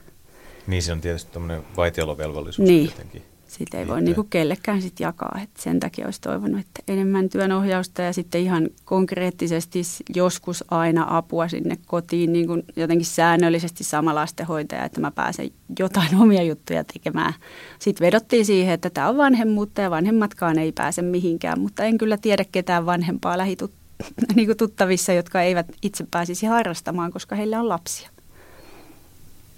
Niin 0.67 0.84
se 0.84 0.91
on 0.91 1.01
tietysti 1.01 1.32
tämmöinen 1.32 1.63
vaitiolovelvollisuus 1.78 2.67
Niin. 2.67 2.86
jotenkin. 2.86 3.21
Sitä 3.47 3.80
ei 3.80 3.88
voi 3.88 4.01
niinku 4.01 4.23
kellekään 4.23 4.82
sit 4.82 4.99
jakaa. 4.99 5.39
Et 5.43 5.49
sen 5.60 5.80
takia 5.80 6.06
olisi 6.06 6.21
toivonut, 6.21 6.60
että 6.60 6.84
enemmän 6.93 7.30
työnohjausta 7.30 8.01
ja 8.01 8.13
sitten 8.13 8.41
ihan 8.41 8.69
konkreettisesti 8.86 9.82
joskus 10.15 10.63
aina 10.71 11.06
apua 11.10 11.47
sinne 11.47 11.78
kotiin 11.86 12.34
niin 12.34 12.47
kuin 12.47 12.63
jotenkin 12.75 13.06
säännöllisesti 13.06 13.84
sama 13.84 14.15
lastenhoitaja, 14.15 14.86
että 14.86 15.01
mä 15.01 15.12
pääsen 15.12 15.49
jotain 15.80 16.15
omia 16.21 16.43
juttuja 16.43 16.84
tekemään. 16.84 17.34
Sitten 17.80 18.06
vedottiin 18.06 18.45
siihen, 18.45 18.73
että 18.73 18.89
tämä 18.89 19.10
on 19.10 19.17
vanhemmuutta 19.17 19.82
ja 19.82 19.89
vanhemmatkaan 19.91 20.60
ei 20.60 20.71
pääse 20.71 21.01
mihinkään, 21.01 21.60
mutta 21.60 21.84
en 21.84 21.97
kyllä 21.97 22.17
tiedä 22.17 22.45
ketään 22.51 22.86
vanhempaa 22.86 23.38
lähitut, 23.38 23.71
niin 24.36 24.47
kuin 24.47 24.58
tuttavissa, 24.58 25.13
jotka 25.13 25.41
eivät 25.41 25.67
itse 25.82 26.06
pääsisi 26.12 26.45
harrastamaan, 26.45 27.12
koska 27.12 27.36
heillä 27.36 27.60
on 27.60 27.69
lapsia. 27.69 28.10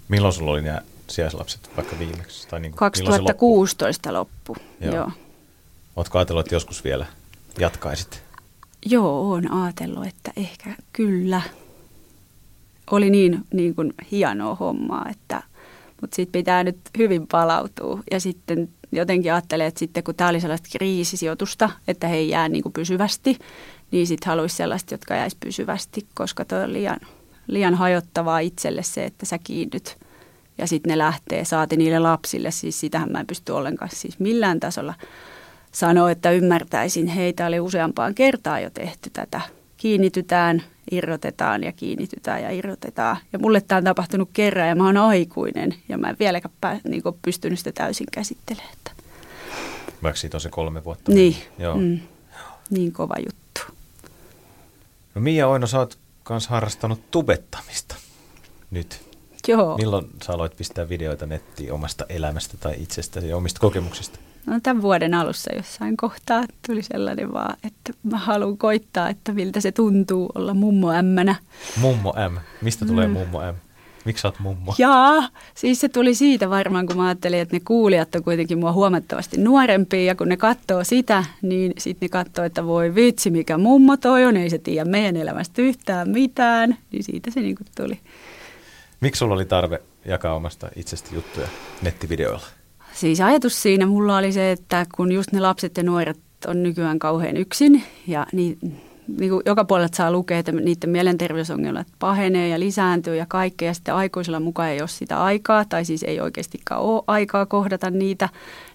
Milloin 0.08 0.34
sulla 0.34 0.50
oli 0.52 0.62
nämä 0.62 0.82
sijaislapset 1.10 1.70
vaikka 1.76 1.98
viimeksi? 1.98 2.48
Tai 2.48 2.60
niin 2.60 2.72
kuin, 2.72 2.90
milloin 2.96 3.16
se 3.16 3.20
loppui? 3.20 3.26
2016 3.26 4.12
loppu. 4.12 4.56
Joo. 4.80 4.94
Joo. 4.94 5.10
Ootko 5.96 6.18
ajatellut, 6.18 6.46
että 6.46 6.54
joskus 6.54 6.84
vielä 6.84 7.06
jatkaisit? 7.58 8.22
Joo, 8.86 9.30
olen 9.30 9.52
ajatellut, 9.52 10.06
että 10.06 10.32
ehkä 10.36 10.74
kyllä. 10.92 11.42
Oli 12.90 13.10
niin, 13.10 13.44
niin 13.52 13.74
kuin 13.74 13.94
hienoa 14.10 14.54
hommaa, 14.54 15.06
että 15.10 15.42
mutta 16.00 16.14
siitä 16.16 16.32
pitää 16.32 16.64
nyt 16.64 16.78
hyvin 16.98 17.26
palautua. 17.26 18.00
Ja 18.10 18.20
sitten 18.20 18.68
jotenkin 18.92 19.32
ajattelee, 19.32 19.66
että 19.66 19.78
sitten 19.78 20.04
kun 20.04 20.14
tämä 20.14 20.30
oli 20.30 20.40
sellaista 20.40 20.68
kriisisijoitusta, 20.72 21.70
että 21.88 22.08
he 22.08 22.16
ei 22.16 22.28
jää 22.28 22.48
niin 22.48 22.62
kuin 22.62 22.72
pysyvästi, 22.72 23.38
niin 23.90 24.06
sitten 24.06 24.28
haluaisi 24.28 24.56
sellaista, 24.56 24.94
jotka 24.94 25.14
jäisi 25.14 25.36
pysyvästi, 25.40 26.06
koska 26.14 26.44
tuo 26.44 26.58
on 26.58 26.72
liian, 26.72 27.00
liian 27.46 27.74
hajottavaa 27.74 28.38
itselle 28.38 28.82
se, 28.82 29.04
että 29.04 29.26
sä 29.26 29.38
kiinnyt 29.38 29.96
ja 30.58 30.66
sitten 30.66 30.90
ne 30.90 30.98
lähtee, 30.98 31.44
saati 31.44 31.76
niille 31.76 31.98
lapsille, 31.98 32.50
siis 32.50 32.80
sitähän 32.80 33.12
mä 33.12 33.20
en 33.20 33.26
pysty 33.26 33.52
ollenkaan 33.52 33.90
siis 33.94 34.18
millään 34.18 34.60
tasolla 34.60 34.94
sanoa, 35.72 36.10
että 36.10 36.30
ymmärtäisin. 36.30 37.06
Heitä 37.06 37.46
oli 37.46 37.60
useampaan 37.60 38.14
kertaan 38.14 38.62
jo 38.62 38.70
tehty 38.70 39.10
tätä. 39.10 39.40
Kiinnitytään, 39.76 40.62
irrotetaan 40.90 41.64
ja 41.64 41.72
kiinnitytään 41.72 42.42
ja 42.42 42.50
irrotetaan. 42.50 43.16
Ja 43.32 43.38
mulle 43.38 43.60
tämä 43.60 43.76
on 43.76 43.84
tapahtunut 43.84 44.30
kerran 44.32 44.68
ja 44.68 44.74
mä 44.74 44.86
oon 44.86 44.96
aikuinen 44.96 45.74
ja 45.88 45.98
mä 45.98 46.10
en 46.10 46.16
vieläkään 46.18 46.54
pää, 46.60 46.80
niin 46.88 47.02
pystynyt 47.22 47.58
sitä 47.58 47.72
täysin 47.72 48.06
käsittelemään. 48.12 48.78
Vaikka 50.02 50.20
siitä 50.20 50.36
on 50.36 50.40
se 50.40 50.48
kolme 50.48 50.84
vuotta. 50.84 51.12
Niin, 51.12 51.36
Joo. 51.58 51.76
Mm, 51.76 51.98
niin 52.70 52.92
kova 52.92 53.14
juttu. 53.18 53.60
No 55.14 55.20
Mia 55.20 55.48
Oino, 55.48 55.66
sä 55.66 55.78
oot 55.78 55.98
myös 56.30 56.46
harrastanut 56.46 57.10
tubettamista 57.10 57.94
nyt. 58.70 59.07
Joo. 59.52 59.76
Milloin 59.76 60.06
sä 60.22 60.32
aloit 60.32 60.56
pistää 60.56 60.88
videoita 60.88 61.26
nettiin 61.26 61.72
omasta 61.72 62.06
elämästä 62.08 62.56
tai 62.60 62.74
itsestäsi 62.78 63.28
ja 63.28 63.36
omista 63.36 63.60
kokemuksista? 63.60 64.18
No 64.46 64.60
tämän 64.62 64.82
vuoden 64.82 65.14
alussa 65.14 65.54
jossain 65.56 65.96
kohtaa 65.96 66.44
tuli 66.66 66.82
sellainen 66.82 67.32
vaan, 67.32 67.56
että 67.64 67.92
mä 68.02 68.18
haluan 68.18 68.58
koittaa, 68.58 69.08
että 69.08 69.32
miltä 69.32 69.60
se 69.60 69.72
tuntuu 69.72 70.30
olla 70.34 70.54
mummo 70.54 70.92
ämmänä. 70.92 71.34
Mummo 71.76 72.14
M. 72.30 72.36
Mistä 72.62 72.86
tulee 72.86 73.06
mm. 73.06 73.12
mummo 73.12 73.52
M? 73.52 73.54
Miksi 74.04 74.22
sä 74.22 74.28
oot 74.28 74.38
mummo? 74.38 74.74
Jaa, 74.78 75.28
siis 75.54 75.80
se 75.80 75.88
tuli 75.88 76.14
siitä 76.14 76.50
varmaan, 76.50 76.86
kun 76.86 76.96
mä 76.96 77.06
ajattelin, 77.06 77.38
että 77.38 77.56
ne 77.56 77.60
kuulijat 77.64 78.14
on 78.14 78.24
kuitenkin 78.24 78.58
mua 78.58 78.72
huomattavasti 78.72 79.36
nuorempia 79.36 80.04
ja 80.04 80.14
kun 80.14 80.28
ne 80.28 80.36
katsoo 80.36 80.84
sitä, 80.84 81.24
niin 81.42 81.72
sitten 81.78 82.06
ne 82.06 82.08
katsoo, 82.08 82.44
että 82.44 82.66
voi 82.66 82.94
vitsi, 82.94 83.30
mikä 83.30 83.58
mummo 83.58 83.96
toi 83.96 84.24
on, 84.24 84.36
ei 84.36 84.50
se 84.50 84.58
tiedä 84.58 84.90
meidän 84.90 85.16
elämästä 85.16 85.62
yhtään 85.62 86.10
mitään, 86.10 86.78
niin 86.92 87.04
siitä 87.04 87.30
se 87.30 87.40
niinku 87.40 87.64
tuli. 87.76 88.00
Miksi 89.00 89.18
sulla 89.18 89.34
oli 89.34 89.44
tarve 89.44 89.82
jakaa 90.04 90.34
omasta 90.34 90.68
itsestä 90.76 91.14
juttuja 91.14 91.48
nettivideoilla? 91.82 92.46
Siis 92.92 93.20
ajatus 93.20 93.62
siinä 93.62 93.86
mulla 93.86 94.16
oli 94.16 94.32
se, 94.32 94.52
että 94.52 94.86
kun 94.94 95.12
just 95.12 95.32
ne 95.32 95.40
lapset 95.40 95.76
ja 95.76 95.82
nuoret 95.82 96.18
on 96.46 96.62
nykyään 96.62 96.98
kauhean 96.98 97.36
yksin 97.36 97.82
ja 98.06 98.26
niin, 98.32 98.58
niin 99.18 99.30
kuin 99.30 99.42
joka 99.46 99.64
puolelta 99.64 99.96
saa 99.96 100.12
lukea, 100.12 100.38
että 100.38 100.52
niiden 100.52 100.90
mielenterveysongelmat 100.90 101.86
pahenee 101.98 102.48
ja 102.48 102.60
lisääntyy 102.60 103.16
ja 103.16 103.26
kaikkea. 103.28 103.68
Ja 103.68 103.74
sitten 103.74 103.94
aikuisilla 103.94 104.40
mukaan 104.40 104.68
ei 104.68 104.80
ole 104.80 104.88
sitä 104.88 105.22
aikaa 105.22 105.64
tai 105.64 105.84
siis 105.84 106.02
ei 106.02 106.20
oikeastikaan 106.20 106.80
ole 106.80 107.02
aikaa 107.06 107.46
kohdata 107.46 107.90
niitä. 107.90 108.28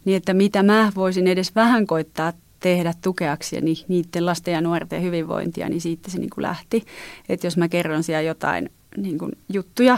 Niin 0.06 0.18
että 0.18 0.34
mitä 0.34 0.64
mä 0.64 0.92
voisin 0.96 1.28
edes 1.28 1.56
vähän 1.56 1.88
koittaa 1.88 2.34
tehdä 2.60 2.94
tukeaksi 3.02 3.56
ja 3.56 3.62
niiden 3.88 4.26
lasten 4.26 4.54
ja 4.54 4.62
nuorten 4.62 5.04
hyvinvointia, 5.04 5.70
niin 5.70 5.82
siitä 5.82 6.12
se 6.12 6.18
niin 6.18 6.30
kuin 6.30 6.42
lähti. 6.42 6.86
Että 7.30 7.48
jos 7.48 7.58
mä 7.58 7.70
kerron 7.70 8.04
siellä 8.04 8.22
jotain 8.22 8.70
niin 8.98 9.18
kuin 9.18 9.32
juttuja 9.54 9.98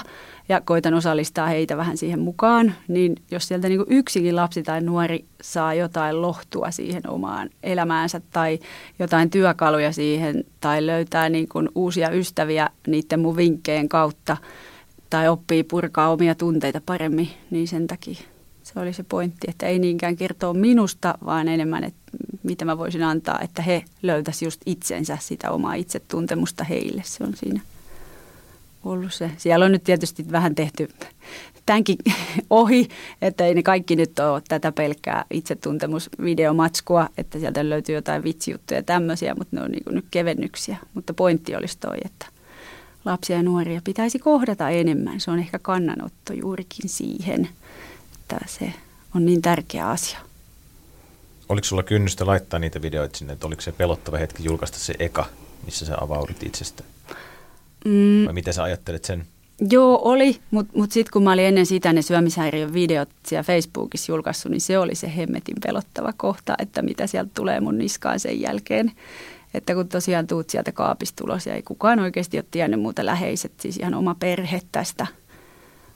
ja 0.49 0.62
koitan 0.62 0.93
osallistaa 0.93 1.47
heitä 1.47 1.77
vähän 1.77 1.97
siihen 1.97 2.19
mukaan, 2.19 2.73
niin 2.88 3.15
jos 3.31 3.47
sieltä 3.47 3.69
niin 3.69 3.86
kuin 3.86 3.97
yksikin 3.97 4.36
lapsi 4.36 4.63
tai 4.63 4.81
nuori 4.81 5.25
saa 5.41 5.73
jotain 5.73 6.21
lohtua 6.21 6.71
siihen 6.71 7.10
omaan 7.10 7.49
elämäänsä 7.63 8.21
tai 8.31 8.60
jotain 8.99 9.29
työkaluja 9.29 9.91
siihen 9.91 10.43
tai 10.62 10.86
löytää 10.86 11.29
niin 11.29 11.47
kuin 11.47 11.69
uusia 11.75 12.10
ystäviä 12.10 12.69
niiden 12.88 13.19
mun 13.19 13.38
vinkkeen 13.38 13.89
kautta 13.89 14.38
tai 15.10 15.27
oppii 15.27 15.63
purkaa 15.63 16.10
omia 16.10 16.36
tunteita 16.36 16.81
paremmin, 16.86 17.29
niin 17.51 17.67
sen 17.67 17.88
takia 17.88 18.21
se 18.63 18.79
oli 18.79 18.93
se 18.93 19.03
pointti, 19.03 19.47
että 19.49 19.65
ei 19.65 19.79
niinkään 19.79 20.15
kertoa 20.15 20.53
minusta, 20.53 21.17
vaan 21.25 21.47
enemmän, 21.47 21.84
että 21.84 21.99
mitä 22.43 22.65
mä 22.65 22.77
voisin 22.77 23.03
antaa, 23.03 23.39
että 23.39 23.62
he 23.62 23.86
löytäisivät 24.03 24.47
just 24.47 24.62
itsensä, 24.65 25.17
sitä 25.21 25.51
omaa 25.51 25.73
itsetuntemusta 25.73 26.63
heille. 26.63 27.01
Se 27.05 27.23
on 27.23 27.36
siinä 27.36 27.62
ollut 28.86 29.13
se. 29.13 29.32
Siellä 29.38 29.65
on 29.65 29.71
nyt 29.71 29.84
tietysti 29.84 30.32
vähän 30.32 30.56
tehty 30.56 30.89
tämänkin 31.65 31.98
ohi, 32.50 32.89
että 33.21 33.45
ei 33.45 33.54
ne 33.54 33.63
kaikki 33.63 33.95
nyt 33.95 34.19
ole 34.19 34.41
tätä 34.48 34.71
pelkkää 34.71 35.26
itsetuntemusvideomatskua, 35.32 37.10
että 37.17 37.39
sieltä 37.39 37.69
löytyy 37.69 37.95
jotain 37.95 38.24
vitsijuttuja 38.24 38.80
ja 38.80 38.84
tämmöisiä, 38.84 39.36
mutta 39.36 39.56
ne 39.56 39.62
on 39.62 39.71
niin 39.71 39.84
nyt 39.89 40.06
kevennyksiä. 40.12 40.78
Mutta 40.93 41.13
pointti 41.13 41.56
olisi 41.56 41.78
toi, 41.80 41.98
että 42.06 42.26
lapsia 43.06 43.36
ja 43.36 43.43
nuoria 43.43 43.82
pitäisi 43.84 44.19
kohdata 44.19 44.69
enemmän. 44.69 45.19
Se 45.19 45.32
on 45.32 45.39
ehkä 45.39 45.60
kannanotto 45.60 46.34
juurikin 46.34 46.89
siihen, 46.89 47.50
että 48.19 48.38
se 48.48 48.74
on 49.15 49.26
niin 49.26 49.41
tärkeä 49.41 49.89
asia. 49.89 50.19
Oliko 51.50 51.65
sulla 51.65 51.84
kynnystä 51.84 52.26
laittaa 52.26 52.60
niitä 52.60 52.82
videoita 52.82 53.17
sinne, 53.17 53.34
että 53.34 53.48
oliko 53.48 53.62
se 53.62 53.71
pelottava 53.71 54.17
hetki 54.17 54.43
julkaista 54.43 54.80
se 54.80 54.93
eka, 55.00 55.26
missä 55.65 55.86
sä 55.86 55.98
avaudit 56.02 56.43
itsestä? 56.43 56.84
Mm. 57.86 58.26
Vai 58.26 58.34
miten 58.34 58.54
sä 58.54 58.63
ajattelet 58.63 59.06
sen? 59.06 59.26
Joo, 59.69 60.02
oli, 60.04 60.39
mutta 60.52 60.74
mut 60.78 60.91
sitten 60.91 61.12
kun 61.13 61.24
mä 61.24 61.32
olin 61.32 61.45
ennen 61.45 61.65
sitä 61.65 61.93
ne 61.93 62.02
syömishäiriön 62.02 62.74
videot 62.74 63.10
siellä 63.26 63.43
Facebookissa 63.43 64.12
julkaissut, 64.12 64.52
niin 64.52 64.62
se 64.62 64.80
oli 64.80 64.95
se 64.95 65.15
hemmetin 65.17 65.56
pelottava 65.63 66.13
kohta, 66.17 66.56
että 66.60 66.82
mitä 66.82 67.08
sieltä 67.08 67.32
tulee 67.34 67.60
mun 67.60 67.78
niskaan 67.78 68.19
sen 68.19 68.41
jälkeen. 68.41 68.91
Että 69.54 69.74
kun 69.74 69.88
tosiaan 69.88 70.28
tuut 70.28 70.50
sieltä 70.50 70.71
kaapista 70.71 71.24
tulos 71.24 71.45
ja 71.45 71.56
ei 71.56 71.62
kukaan 71.62 72.00
oikeasti 72.00 72.38
ole 72.38 72.45
tiennyt 72.52 72.82
muuta 72.82 73.06
läheiset, 73.06 73.52
siis 73.60 73.78
ihan 73.78 73.93
oma 73.93 74.15
perhe 74.19 74.62
tästä 74.71 75.08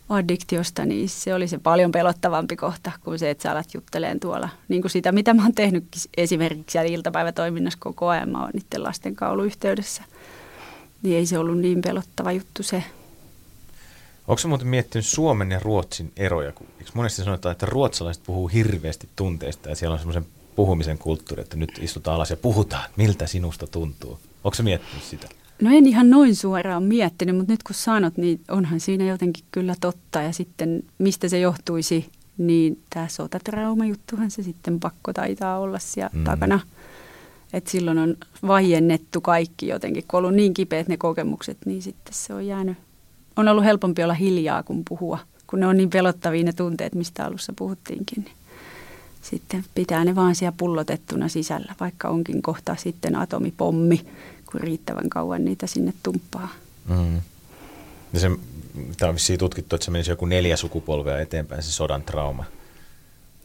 addiktiosta, 0.09 0.85
niin 0.85 1.09
se 1.09 1.33
oli 1.33 1.47
se 1.47 1.57
paljon 1.57 1.91
pelottavampi 1.91 2.55
kohta 2.55 2.91
kuin 3.03 3.19
se, 3.19 3.29
että 3.29 3.41
sä 3.41 3.51
alat 3.51 3.73
jutteleen 3.73 4.19
tuolla. 4.19 4.49
Niin 4.67 4.81
kuin 4.81 4.91
sitä, 4.91 5.11
mitä 5.11 5.33
mä 5.33 5.43
oon 5.43 5.55
tehnyt 5.55 5.85
esimerkiksi 6.17 6.71
siellä 6.71 6.91
iltapäivätoiminnassa 6.91 7.79
koko 7.81 8.07
ajan, 8.07 8.29
mä 8.29 8.41
oon 8.41 8.51
niiden 8.53 8.83
lasten 8.83 9.15
kauluyhteydessä– 9.15 10.03
niin 11.03 11.17
ei 11.17 11.25
se 11.25 11.37
ollut 11.37 11.57
niin 11.57 11.81
pelottava 11.81 12.31
juttu 12.31 12.63
se. 12.63 12.83
Onko 14.27 14.41
muuten 14.47 14.67
miettinyt 14.67 15.05
Suomen 15.05 15.51
ja 15.51 15.59
Ruotsin 15.59 16.11
eroja? 16.17 16.51
Kun, 16.51 16.67
monesti 16.93 17.23
sanotaan, 17.23 17.51
että 17.51 17.65
ruotsalaiset 17.65 18.23
puhuu 18.25 18.47
hirveästi 18.47 19.09
tunteista 19.15 19.69
ja 19.69 19.75
siellä 19.75 19.93
on 19.93 19.99
semmoisen 19.99 20.25
puhumisen 20.55 20.97
kulttuuri, 20.97 21.41
että 21.41 21.57
nyt 21.57 21.79
istutaan 21.81 22.15
alas 22.15 22.29
ja 22.29 22.37
puhutaan, 22.37 22.89
miltä 22.95 23.27
sinusta 23.27 23.67
tuntuu. 23.67 24.19
Onko 24.43 24.55
se 24.55 24.63
miettinyt 24.63 25.03
sitä? 25.03 25.27
No 25.61 25.77
en 25.77 25.85
ihan 25.85 26.09
noin 26.09 26.35
suoraan 26.35 26.83
miettinyt, 26.83 27.35
mutta 27.35 27.53
nyt 27.53 27.63
kun 27.63 27.75
sanot, 27.75 28.17
niin 28.17 28.41
onhan 28.47 28.79
siinä 28.79 29.05
jotenkin 29.05 29.43
kyllä 29.51 29.75
totta. 29.81 30.21
Ja 30.21 30.31
sitten 30.33 30.83
mistä 30.97 31.27
se 31.27 31.39
johtuisi, 31.39 32.09
niin 32.37 32.81
tämä 32.89 33.07
sotatrauma-juttuhan 33.07 34.31
se 34.31 34.43
sitten 34.43 34.79
pakko 34.79 35.13
taitaa 35.13 35.59
olla 35.59 35.79
siellä 35.79 36.09
mm. 36.13 36.23
takana. 36.23 36.59
Et 37.53 37.67
silloin 37.67 37.97
on 37.97 38.17
vaiennettu 38.47 39.21
kaikki 39.21 39.67
jotenkin, 39.67 40.03
kun 40.07 40.17
on 40.17 40.25
ollut 40.25 40.35
niin 40.35 40.53
kipeät 40.53 40.87
ne 40.87 40.97
kokemukset, 40.97 41.57
niin 41.65 41.81
sitten 41.81 42.13
se 42.13 42.33
on 42.33 42.47
jäänyt, 42.47 42.77
on 43.35 43.47
ollut 43.47 43.63
helpompi 43.63 44.03
olla 44.03 44.13
hiljaa 44.13 44.63
kuin 44.63 44.83
puhua, 44.89 45.19
kun 45.47 45.59
ne 45.59 45.67
on 45.67 45.77
niin 45.77 45.89
pelottavia 45.89 46.43
ne 46.43 46.53
tunteet, 46.53 46.95
mistä 46.95 47.25
alussa 47.25 47.53
puhuttiinkin. 47.55 48.23
Niin 48.23 48.35
sitten 49.21 49.65
pitää 49.75 50.05
ne 50.05 50.15
vaan 50.15 50.35
siellä 50.35 50.55
pullotettuna 50.57 51.27
sisällä, 51.27 51.75
vaikka 51.79 52.09
onkin 52.09 52.41
kohta 52.41 52.75
sitten 52.75 53.15
atomipommi, 53.15 54.05
kun 54.51 54.61
riittävän 54.61 55.09
kauan 55.09 55.45
niitä 55.45 55.67
sinne 55.67 55.93
tumppaa. 56.03 56.49
Mm. 56.89 57.21
Ja 58.13 58.19
se, 58.19 58.31
tämä 58.97 59.09
on 59.09 59.15
vissiin 59.15 59.39
tutkittu, 59.39 59.75
että 59.75 59.85
se 59.85 59.91
menisi 59.91 60.11
joku 60.11 60.25
neljä 60.25 60.57
sukupolvea 60.57 61.19
eteenpäin, 61.19 61.63
se 61.63 61.71
sodan 61.71 62.03
trauma. 62.03 62.43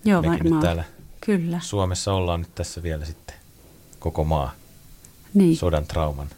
Joo, 0.04 0.22
Mekin 0.22 0.38
varmaan. 0.38 0.62
täällä 0.62 0.84
Kyllä. 1.20 1.60
Suomessa 1.62 2.12
ollaan 2.12 2.40
nyt 2.40 2.54
tässä 2.54 2.82
vielä 2.82 3.04
sitten 3.04 3.36
koko 4.04 4.24
maa 4.24 4.52
niin. 5.34 5.56
sodan 5.56 5.86
trauman 5.86 6.28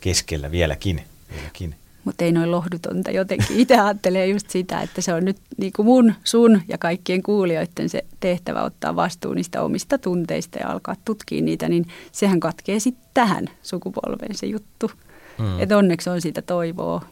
keskellä 0.00 0.50
vieläkin. 0.50 1.04
vieläkin. 1.34 1.74
Mutta 2.04 2.24
ei 2.24 2.32
noin 2.32 2.50
lohdutonta 2.50 3.10
jotenkin. 3.10 3.60
Itse 3.60 3.78
ajattelee 3.78 4.26
just 4.26 4.50
sitä, 4.50 4.80
että 4.80 5.00
se 5.00 5.14
on 5.14 5.24
nyt 5.24 5.36
niin 5.56 5.72
kuin 5.76 5.86
mun, 5.86 6.14
sun 6.24 6.62
ja 6.68 6.78
kaikkien 6.78 7.22
kuulijoiden 7.22 7.88
se 7.88 8.04
tehtävä 8.20 8.62
ottaa 8.62 8.96
vastuu 8.96 9.34
niistä 9.34 9.62
omista 9.62 9.98
tunteista 9.98 10.58
ja 10.58 10.68
alkaa 10.68 10.96
tutkia 11.04 11.42
niitä, 11.42 11.68
niin 11.68 11.86
sehän 12.12 12.40
katkee 12.40 12.80
sitten 12.80 13.08
tähän 13.14 13.48
sukupolven 13.62 14.34
se 14.34 14.46
juttu. 14.46 14.90
Mm. 15.38 15.60
Että 15.60 15.76
onneksi 15.78 16.10
on 16.10 16.20
sitä 16.20 16.42
toivoa. 16.42 17.02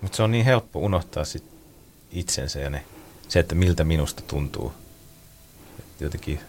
Mutta 0.00 0.16
se 0.16 0.22
on 0.22 0.30
niin 0.30 0.44
helppo 0.44 0.78
unohtaa 0.78 1.24
sit 1.24 1.44
itsensä 2.12 2.60
ja 2.60 2.70
ne, 2.70 2.84
se, 3.28 3.38
että 3.38 3.54
miltä 3.54 3.84
minusta 3.84 4.22
tuntuu. 4.26 4.72
Et 5.78 6.00
jotenkin 6.00 6.40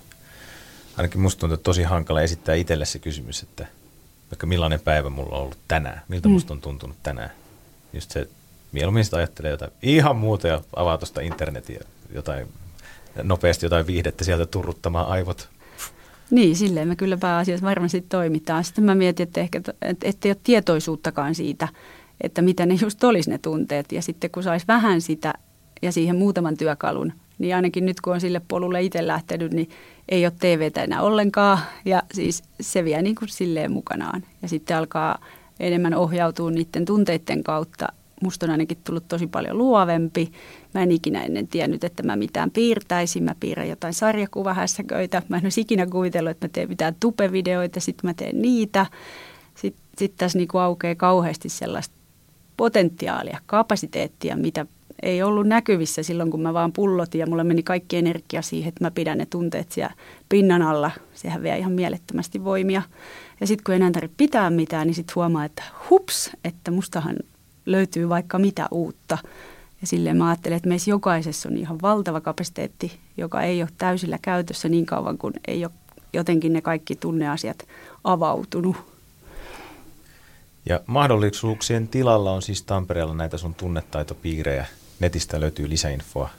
ainakin 0.97 1.21
musta 1.21 1.39
tuntuu 1.39 1.57
tosi 1.57 1.83
hankala 1.83 2.21
esittää 2.21 2.55
itselle 2.55 2.85
se 2.85 2.99
kysymys, 2.99 3.43
että 3.43 3.67
vaikka 4.31 4.47
millainen 4.47 4.79
päivä 4.79 5.09
mulla 5.09 5.35
on 5.35 5.41
ollut 5.41 5.57
tänään, 5.67 6.01
miltä 6.07 6.27
mm. 6.27 6.31
musta 6.31 6.53
on 6.53 6.61
tuntunut 6.61 6.97
tänään. 7.03 7.31
Just 7.93 8.11
se, 8.11 8.27
mieluummin 8.71 9.05
sitä 9.05 9.17
ajattelee 9.17 9.51
jotain 9.51 9.71
ihan 9.81 10.15
muuta 10.15 10.47
ja 10.47 10.61
avaa 10.75 10.97
tuosta 10.97 11.21
internetiä 11.21 11.81
jotain, 12.13 12.47
nopeasti 13.23 13.65
jotain 13.65 13.87
viihdettä 13.87 14.23
sieltä 14.23 14.45
turruttamaan 14.45 15.07
aivot. 15.07 15.49
Niin, 16.29 16.55
silleen 16.55 16.87
me 16.87 16.95
kyllä 16.95 17.17
pääasiassa 17.17 17.65
varmasti 17.65 18.01
toimitaan. 18.01 18.63
Sitten 18.63 18.83
mä 18.83 18.95
mietin, 18.95 19.23
että 19.23 19.41
ehkä 19.41 19.61
että 19.81 20.07
ettei 20.07 20.31
ole 20.31 20.37
tietoisuuttakaan 20.43 21.35
siitä, 21.35 21.67
että 22.21 22.41
mitä 22.41 22.65
ne 22.65 22.77
just 22.81 23.03
olisi 23.03 23.29
ne 23.29 23.37
tunteet. 23.37 23.91
Ja 23.91 24.01
sitten 24.01 24.29
kun 24.29 24.43
saisi 24.43 24.67
vähän 24.67 25.01
sitä 25.01 25.33
ja 25.81 25.91
siihen 25.91 26.15
muutaman 26.15 26.57
työkalun, 26.57 27.13
niin 27.41 27.55
ainakin 27.55 27.85
nyt 27.85 28.01
kun 28.01 28.13
on 28.13 28.21
sille 28.21 28.41
polulle 28.47 28.81
itse 28.81 29.07
lähtenyt, 29.07 29.53
niin 29.53 29.69
ei 30.09 30.25
ole 30.25 30.33
TVtä 30.39 30.83
enää 30.83 31.01
ollenkaan 31.01 31.59
ja 31.85 32.03
siis 32.13 32.43
se 32.61 32.85
vie 32.85 33.01
niin 33.01 33.15
kuin 33.15 33.29
silleen 33.29 33.71
mukanaan. 33.71 34.23
Ja 34.41 34.47
sitten 34.47 34.77
alkaa 34.77 35.17
enemmän 35.59 35.93
ohjautua 35.93 36.51
niiden 36.51 36.85
tunteiden 36.85 37.43
kautta. 37.43 37.87
Musta 38.21 38.45
on 38.45 38.51
ainakin 38.51 38.77
tullut 38.83 39.07
tosi 39.07 39.27
paljon 39.27 39.57
luovempi. 39.57 40.31
Mä 40.73 40.83
en 40.83 40.91
ikinä 40.91 41.23
ennen 41.23 41.47
tiennyt, 41.47 41.83
että 41.83 42.03
mä 42.03 42.15
mitään 42.15 42.51
piirtäisin. 42.51 43.23
Mä 43.23 43.35
piirrän 43.39 43.69
jotain 43.69 43.93
sarjakuvahässäköitä. 43.93 45.21
Mä 45.29 45.37
en 45.37 45.43
olisi 45.45 45.61
ikinä 45.61 45.85
kuvitellut, 45.85 46.31
että 46.31 46.47
mä 46.47 46.49
teen 46.53 46.69
mitään 46.69 46.95
tupevideoita. 46.99 47.79
Sitten 47.79 48.09
mä 48.09 48.13
teen 48.13 48.41
niitä. 48.41 48.85
Sitten 49.55 49.83
sit 49.97 50.13
tässä 50.17 50.37
niinku 50.37 50.57
aukeaa 50.57 50.95
kauheasti 50.95 51.49
sellaista 51.49 51.95
potentiaalia, 52.57 53.39
kapasiteettia, 53.45 54.35
mitä 54.35 54.65
ei 55.03 55.23
ollut 55.23 55.47
näkyvissä 55.47 56.03
silloin, 56.03 56.31
kun 56.31 56.41
mä 56.41 56.53
vaan 56.53 56.73
pullotin 56.73 57.19
ja 57.19 57.27
mulla 57.27 57.43
meni 57.43 57.63
kaikki 57.63 57.97
energia 57.97 58.41
siihen, 58.41 58.69
että 58.69 58.83
mä 58.83 58.91
pidän 58.91 59.17
ne 59.17 59.25
tunteet 59.25 59.71
siellä 59.71 59.93
pinnan 60.29 60.61
alla. 60.61 60.91
Sehän 61.13 61.43
vie 61.43 61.57
ihan 61.57 61.71
mielettömästi 61.71 62.43
voimia. 62.43 62.81
Ja 63.39 63.47
sitten 63.47 63.63
kun 63.63 63.75
enää 63.75 63.91
tarvitse 63.91 64.15
pitää 64.17 64.49
mitään, 64.49 64.87
niin 64.87 64.95
sitten 64.95 65.15
huomaa, 65.15 65.45
että 65.45 65.63
hups, 65.89 66.29
että 66.43 66.71
mustahan 66.71 67.15
löytyy 67.65 68.09
vaikka 68.09 68.39
mitä 68.39 68.67
uutta. 68.71 69.17
Ja 69.81 69.87
silleen 69.87 70.17
mä 70.17 70.29
ajattelen, 70.29 70.57
että 70.57 70.69
meissä 70.69 70.91
jokaisessa 70.91 71.49
on 71.49 71.57
ihan 71.57 71.81
valtava 71.81 72.21
kapasiteetti, 72.21 72.99
joka 73.17 73.41
ei 73.41 73.61
ole 73.61 73.69
täysillä 73.77 74.19
käytössä 74.21 74.69
niin 74.69 74.85
kauan, 74.85 75.17
kun 75.17 75.33
ei 75.47 75.65
ole 75.65 75.73
jotenkin 76.13 76.53
ne 76.53 76.61
kaikki 76.61 76.95
tunneasiat 76.95 77.67
avautunut. 78.03 78.75
Ja 80.65 80.79
mahdollisuuksien 80.85 81.87
tilalla 81.87 82.31
on 82.31 82.41
siis 82.41 82.63
Tampereella 82.63 83.13
näitä 83.13 83.37
sun 83.37 83.55
tunnetaitopiirejä. 83.55 84.65
Netistä 85.01 85.39
löytyy 85.39 85.69
lisäinfoa 85.69 86.29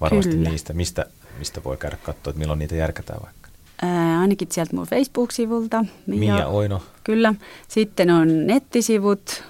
varmasti 0.00 0.32
Kyllä. 0.32 0.50
niistä. 0.50 0.72
Mistä, 0.72 1.06
mistä 1.38 1.64
voi 1.64 1.76
käydä 1.76 1.96
katsoa, 1.96 2.30
että 2.30 2.38
milloin 2.38 2.58
niitä 2.58 2.74
järkätään 2.74 3.22
vaikka? 3.22 3.48
Ää, 3.82 4.20
ainakin 4.20 4.48
sieltä 4.50 4.76
mun 4.76 4.86
Facebook-sivulta. 4.86 5.84
Mia, 6.06 6.34
Mia 6.34 6.46
Oino. 6.46 6.82
Kyllä. 7.04 7.34
Sitten 7.68 8.10
on 8.10 8.46
nettisivut. 8.46 9.44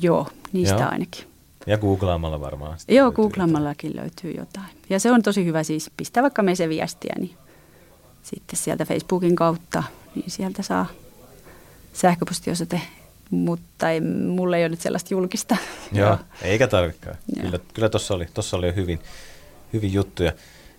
Joo, 0.00 0.28
niistä 0.52 0.80
Joo. 0.80 0.88
ainakin. 0.90 1.24
Ja 1.66 1.78
googlaamalla 1.78 2.40
varmaan. 2.40 2.78
Joo, 2.88 3.12
googlaamallakin 3.12 3.96
löytyy 3.96 4.30
jotain. 4.30 4.66
Ja 4.90 5.00
se 5.00 5.12
on 5.12 5.22
tosi 5.22 5.44
hyvä 5.44 5.62
siis, 5.62 5.90
pistää 5.96 6.22
vaikka 6.22 6.42
me 6.42 6.54
se 6.54 6.68
viestiä, 6.68 7.14
niin 7.18 7.36
sitten 8.22 8.58
sieltä 8.58 8.84
Facebookin 8.84 9.36
kautta, 9.36 9.82
niin 10.14 10.30
sieltä 10.30 10.62
saa 10.62 10.86
sähköpostiosoite, 11.94 12.80
mutta 13.30 13.90
ei, 13.90 14.00
mulla 14.00 14.56
ei 14.56 14.62
ole 14.62 14.68
nyt 14.68 14.80
sellaista 14.80 15.14
julkista. 15.14 15.56
Joo, 15.92 16.18
eikä 16.42 16.66
tarvikaan. 16.66 17.16
Kyllä, 17.40 17.58
kyllä 17.74 17.88
tuossa 17.88 18.14
oli, 18.14 18.26
tossa 18.34 18.56
oli 18.56 18.66
jo 18.66 18.72
hyvin, 18.72 18.98
hyvin 19.72 19.92
juttuja. 19.92 20.32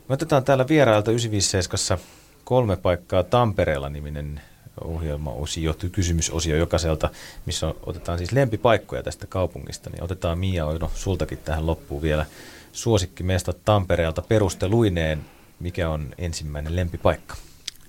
Me 0.09 0.13
otetaan 0.13 0.43
täällä 0.43 0.67
vierailta 0.67 1.11
957 1.11 1.99
kolme 2.43 2.77
paikkaa 2.77 3.23
Tampereella 3.23 3.89
niminen 3.89 4.41
ohjelmaosio, 4.83 5.75
kysymysosio 5.91 6.55
jokaiselta, 6.55 7.09
missä 7.45 7.73
otetaan 7.85 8.17
siis 8.17 8.31
lempipaikkoja 8.31 9.03
tästä 9.03 9.27
kaupungista, 9.27 9.89
niin 9.89 10.03
otetaan 10.03 10.39
Mia 10.39 10.65
Oino 10.65 10.91
sultakin 10.95 11.37
tähän 11.37 11.67
loppuun 11.67 12.01
vielä 12.01 12.25
suosikki 12.71 13.23
meistä 13.23 13.53
Tampereelta 13.65 14.21
perusteluineen. 14.21 15.25
Mikä 15.59 15.89
on 15.89 16.13
ensimmäinen 16.17 16.75
lempipaikka? 16.75 17.35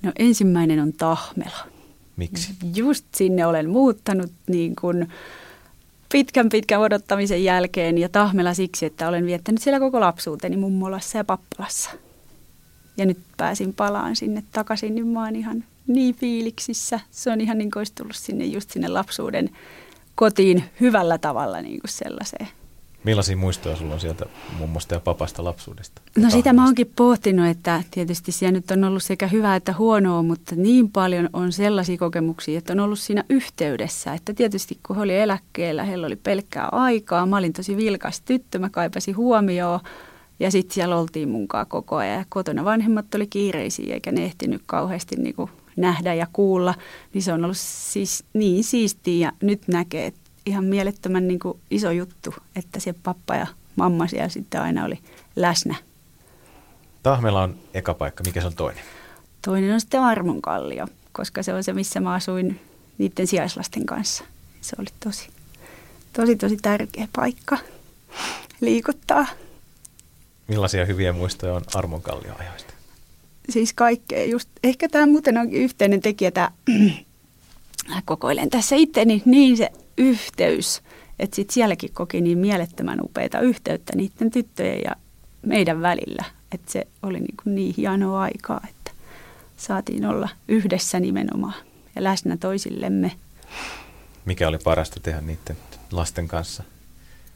No 0.03 0.13
ensimmäinen 0.19 0.81
on 0.81 0.93
Tahmela. 0.93 1.76
Miksi? 2.17 2.53
Just 2.75 3.05
sinne 3.15 3.47
olen 3.47 3.71
muuttanut 3.71 4.31
niin 4.47 4.77
kuin 4.81 5.09
pitkän 6.13 6.49
pitkän 6.49 6.81
odottamisen 6.81 7.45
jälkeen 7.45 7.99
ja 7.99 8.09
Tahmela 8.09 8.55
siksi, 8.55 8.87
että 8.87 9.09
olen 9.09 9.27
viettänyt 9.27 9.63
siellä 9.63 9.81
koko 9.81 10.01
lapsuuteni 10.01 10.57
mummolassa 10.57 11.19
ja 11.19 11.25
pappalassa. 11.25 11.91
Ja 12.97 13.07
nyt 13.07 13.19
pääsin 13.37 13.75
palaan 13.75 14.17
sinne 14.17 14.43
takaisin, 14.53 14.95
niin 14.95 15.07
mä 15.07 15.25
oon 15.25 15.37
ihan 15.37 15.65
niin 15.87 16.15
fiiliksissä. 16.15 17.01
Se 17.11 17.31
on 17.31 17.41
ihan 17.41 17.59
niin 17.59 17.71
kuin 17.71 17.81
olisi 17.81 17.93
tullut 17.95 18.17
sinne 18.17 18.45
just 18.45 18.71
sinne 18.71 18.89
lapsuuden 18.89 19.51
kotiin 20.15 20.65
hyvällä 20.81 21.19
tavalla 21.19 21.63
niin 21.63 21.81
kuin 21.81 21.91
sellaiseen. 21.91 22.49
Millaisia 23.07 23.37
muistoja 23.37 23.77
sulla 23.77 23.95
on 23.95 24.01
sieltä 24.01 24.27
mummosta 24.59 24.95
ja 24.95 25.01
papasta 25.01 25.45
lapsuudesta? 25.45 26.03
No 26.17 26.31
sitä 26.31 26.53
mä 26.53 26.65
oonkin 26.65 26.93
pohtinut, 26.97 27.47
että 27.47 27.83
tietysti 27.91 28.33
siellä 28.33 28.53
nyt 28.53 28.71
on 28.71 28.85
ollut 28.85 29.03
sekä 29.03 29.27
hyvää 29.27 29.57
että 29.57 29.75
huonoa, 29.79 30.23
mutta 30.23 30.55
niin 30.57 30.91
paljon 30.91 31.31
on 31.33 31.53
sellaisia 31.53 31.99
kokemuksia, 31.99 32.59
että 32.59 32.73
on 32.73 32.81
ollut 32.81 32.99
siinä 32.99 33.25
yhteydessä. 33.29 34.15
Että 34.15 34.35
tietysti 34.35 34.79
kun 34.87 34.97
he 34.97 35.03
oli 35.03 35.17
eläkkeellä, 35.17 35.85
heillä 35.85 36.07
oli 36.07 36.17
pelkkää 36.17 36.69
aikaa. 36.73 37.27
Mä 37.27 37.37
olin 37.37 37.53
tosi 37.53 37.77
vilkas 37.77 38.21
tyttö, 38.21 38.59
mä 38.59 38.71
kaipasin 38.71 39.17
huomioon. 39.17 39.81
Ja 40.41 40.51
sitten 40.51 40.75
siellä 40.75 40.97
oltiin 40.97 41.29
munkaan 41.29 41.67
koko 41.67 41.97
ajan. 41.97 42.19
Ja 42.19 42.25
kotona 42.29 42.65
vanhemmat 42.65 43.15
oli 43.15 43.27
kiireisiä 43.27 43.95
eikä 43.95 44.13
ne 44.13 44.25
ehtinyt 44.25 44.63
kauheasti 44.67 45.17
niinku 45.17 45.51
nähdä 45.77 46.15
ja 46.15 46.27
kuulla. 46.33 46.75
Niin 47.15 47.23
se 47.23 47.33
on 47.33 47.45
ollut 47.45 47.57
siis 47.61 48.25
niin 48.33 48.65
siistiä 48.65 49.27
ja 49.27 49.33
nyt 49.43 49.69
näkee, 49.69 50.07
että 50.07 50.26
ihan 50.47 50.65
mielettömän 50.65 51.29
niin 51.29 51.39
kuin 51.39 51.61
iso 51.71 51.91
juttu, 51.91 52.35
että 52.57 52.81
se 52.81 52.93
pappa 52.93 53.35
ja 53.35 53.47
mamma 53.77 54.07
siellä 54.07 54.29
sitten 54.29 54.61
aina 54.61 54.85
oli 54.85 54.99
läsnä. 55.37 55.75
Tahmela 57.03 57.43
on 57.43 57.57
eka 57.75 57.95
paikka. 57.95 58.25
Mikä 58.25 58.41
se 58.41 58.47
on 58.47 58.55
toinen? 58.55 58.85
Toinen 59.43 59.75
on 59.75 59.81
sitten 59.81 60.01
Armonkallio, 60.01 60.87
koska 61.13 61.43
se 61.43 61.55
on 61.55 61.65
se, 61.65 61.73
missä 61.73 62.01
mä 62.01 62.15
asuin 62.15 62.61
niiden 62.99 63.27
sijaislasten 63.27 63.87
kanssa. 63.87 64.25
Se 64.61 64.77
oli 64.79 64.89
tosi, 65.05 65.29
tosi, 66.13 66.37
tosi 66.37 66.57
tärkeä 66.57 67.09
paikka 67.17 67.59
liikuttaa. 68.61 69.27
Millaisia 70.49 70.85
hyviä 70.85 71.13
muistoja 71.13 71.55
on 71.55 71.63
Armonkallio-ajoista? 71.75 72.75
Siis 73.49 73.73
kaikkea. 73.73 74.25
Just, 74.25 74.49
ehkä 74.65 74.89
tämä 74.89 75.07
muuten 75.07 75.39
on 75.39 75.53
yhteinen 75.53 76.01
tekijä, 76.01 76.31
tämä 76.31 76.51
kokoilen 78.05 78.51
tässä 78.51 78.77
itteni, 78.77 79.23
niin 79.25 79.57
se 79.57 79.71
yhteys, 79.99 80.83
että 81.19 81.37
sitten 81.37 81.55
sielläkin 81.55 81.93
koki 81.93 82.21
niin 82.21 82.39
mielettömän 82.39 82.99
upeita 83.03 83.41
yhteyttä 83.41 83.93
niiden 83.97 84.31
tyttöjen 84.31 84.81
ja 84.85 84.97
meidän 85.43 85.83
välillä. 85.83 86.25
Että 86.53 86.73
se 86.73 86.87
oli 87.03 87.21
niin, 87.21 87.37
kuin 87.43 87.55
niin 87.55 87.75
hienoa 87.77 88.23
aikaa, 88.23 88.61
että 88.71 88.91
saatiin 89.57 90.07
olla 90.07 90.29
yhdessä 90.49 91.01
nimenomaan 91.01 91.55
ja 91.97 92.05
läsnä 92.05 92.37
toisillemme. 92.37 93.13
Mikä 94.25 94.49
oli 94.49 94.59
parasta 94.59 95.01
tehdä 95.01 95.21
niiden 95.21 95.57
lasten 95.93 96.29
kanssa? 96.29 96.63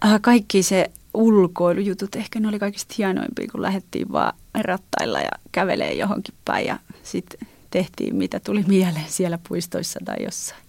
Äh, 0.05 0.21
kaikki 0.21 0.63
se 0.63 0.91
ulkoilujutut, 1.15 2.17
ehkä 2.17 2.41
ne 2.41 2.49
oli 2.49 2.59
kaikista 2.59 2.95
hienoimpia, 2.99 3.49
kun 3.53 3.63
lähdettiin 3.63 4.13
vaan 4.13 4.33
rattailla 4.61 5.21
ja 5.21 5.31
kävelee 5.53 5.93
johonkin 5.93 6.35
päin 6.45 6.67
ja 6.67 6.79
sitten 7.03 7.49
tehtiin 7.71 8.17
mitä 8.17 8.41
tuli 8.41 8.65
mieleen 8.67 9.07
siellä 9.09 9.39
puistoissa 9.49 10.01
tai 10.05 10.17
jossain. 10.25 10.63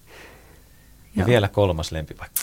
Ja 1.16 1.22
Joo. 1.22 1.28
vielä 1.28 1.48
kolmas 1.48 1.92
lempipaikka. 1.92 2.42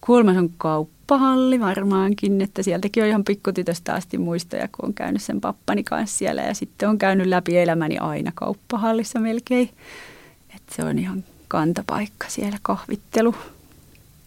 Kolmas 0.00 0.36
on 0.36 0.50
kauppahalli 0.58 1.60
varmaankin, 1.60 2.40
että 2.40 2.62
sieltäkin 2.62 3.02
on 3.02 3.08
ihan 3.08 3.24
pikkutytöstä 3.24 3.94
asti 3.94 4.18
muistoja, 4.18 4.68
kun 4.68 4.88
on 4.88 4.94
käynyt 4.94 5.22
sen 5.22 5.40
pappani 5.40 5.84
kanssa 5.84 6.18
siellä 6.18 6.42
ja 6.42 6.54
sitten 6.54 6.88
on 6.88 6.98
käynyt 6.98 7.26
läpi 7.26 7.58
elämäni 7.58 7.98
aina 7.98 8.32
kauppahallissa 8.34 9.20
melkein. 9.20 9.70
Että 10.56 10.74
se 10.76 10.84
on 10.84 10.98
ihan 10.98 11.24
kantapaikka 11.48 12.28
siellä 12.28 12.58
kahvittelu. 12.62 13.34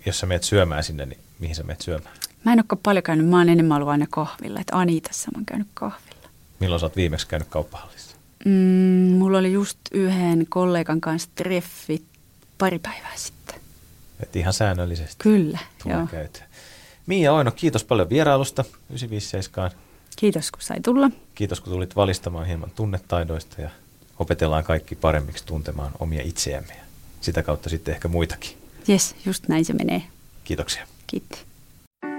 Jos 0.06 0.20
sä 0.20 0.26
menet 0.26 0.44
syömään 0.44 0.84
sinne, 0.84 1.06
niin 1.06 1.20
mihin 1.40 1.56
sä 1.56 1.64
menet 1.64 1.82
syömään? 1.82 2.16
Mä 2.44 2.54
en 2.54 2.60
ole 2.60 2.80
paljon 2.84 3.04
käynyt, 3.04 3.28
mä 3.28 3.38
oon 3.38 3.50
enemmän 3.50 3.76
ollut 3.76 3.90
aina 3.90 4.06
kahvilla, 4.10 4.60
että 4.60 4.78
Anitassa 4.78 5.32
mä 5.32 5.38
oon 5.38 5.46
käynyt 5.46 5.68
kahvilla. 5.74 6.30
Milloin 6.60 6.80
sä 6.80 6.86
oot 6.86 6.96
viimeksi 6.96 7.28
käynyt 7.28 7.48
kauppahallissa? 7.48 8.16
Mm, 8.46 8.52
mulla 9.18 9.38
oli 9.38 9.54
just 9.54 9.78
yhden 9.92 10.46
kollegan 10.50 11.02
kanssa 11.02 11.30
treffit 11.36 12.06
pari 12.58 12.80
päivää 12.80 13.12
sitten. 13.16 13.60
Et 14.24 14.36
ihan 14.36 14.54
säännöllisesti. 14.54 15.16
Kyllä, 15.18 15.60
joo. 15.86 16.08
Käytyä. 16.12 16.44
Miia 17.06 17.34
Oino, 17.34 17.52
kiitos 17.52 17.84
paljon 17.84 18.10
vierailusta 18.10 18.62
957. 18.62 19.72
Kiitos, 20.16 20.52
kun 20.52 20.62
sai 20.62 20.82
tulla. 20.82 21.10
Kiitos, 21.36 21.62
kun 21.62 21.74
tulit 21.74 21.96
valistamaan 21.96 22.48
hieman 22.48 22.72
tunnetaidoista 22.76 23.62
ja 23.62 23.70
opetellaan 24.20 24.64
kaikki 24.64 24.96
paremmiksi 24.96 25.46
tuntemaan 25.46 25.92
omia 26.00 26.22
itseämme 26.24 26.74
ja 26.74 26.84
sitä 27.22 27.44
kautta 27.44 27.70
sitten 27.70 27.94
ehkä 27.94 28.08
muitakin. 28.08 28.58
Jes, 28.88 29.16
just 29.26 29.48
näin 29.48 29.66
se 29.66 29.74
menee. 29.74 30.04
Kiitoksia. 30.44 30.88
Kiitos. 31.08 31.40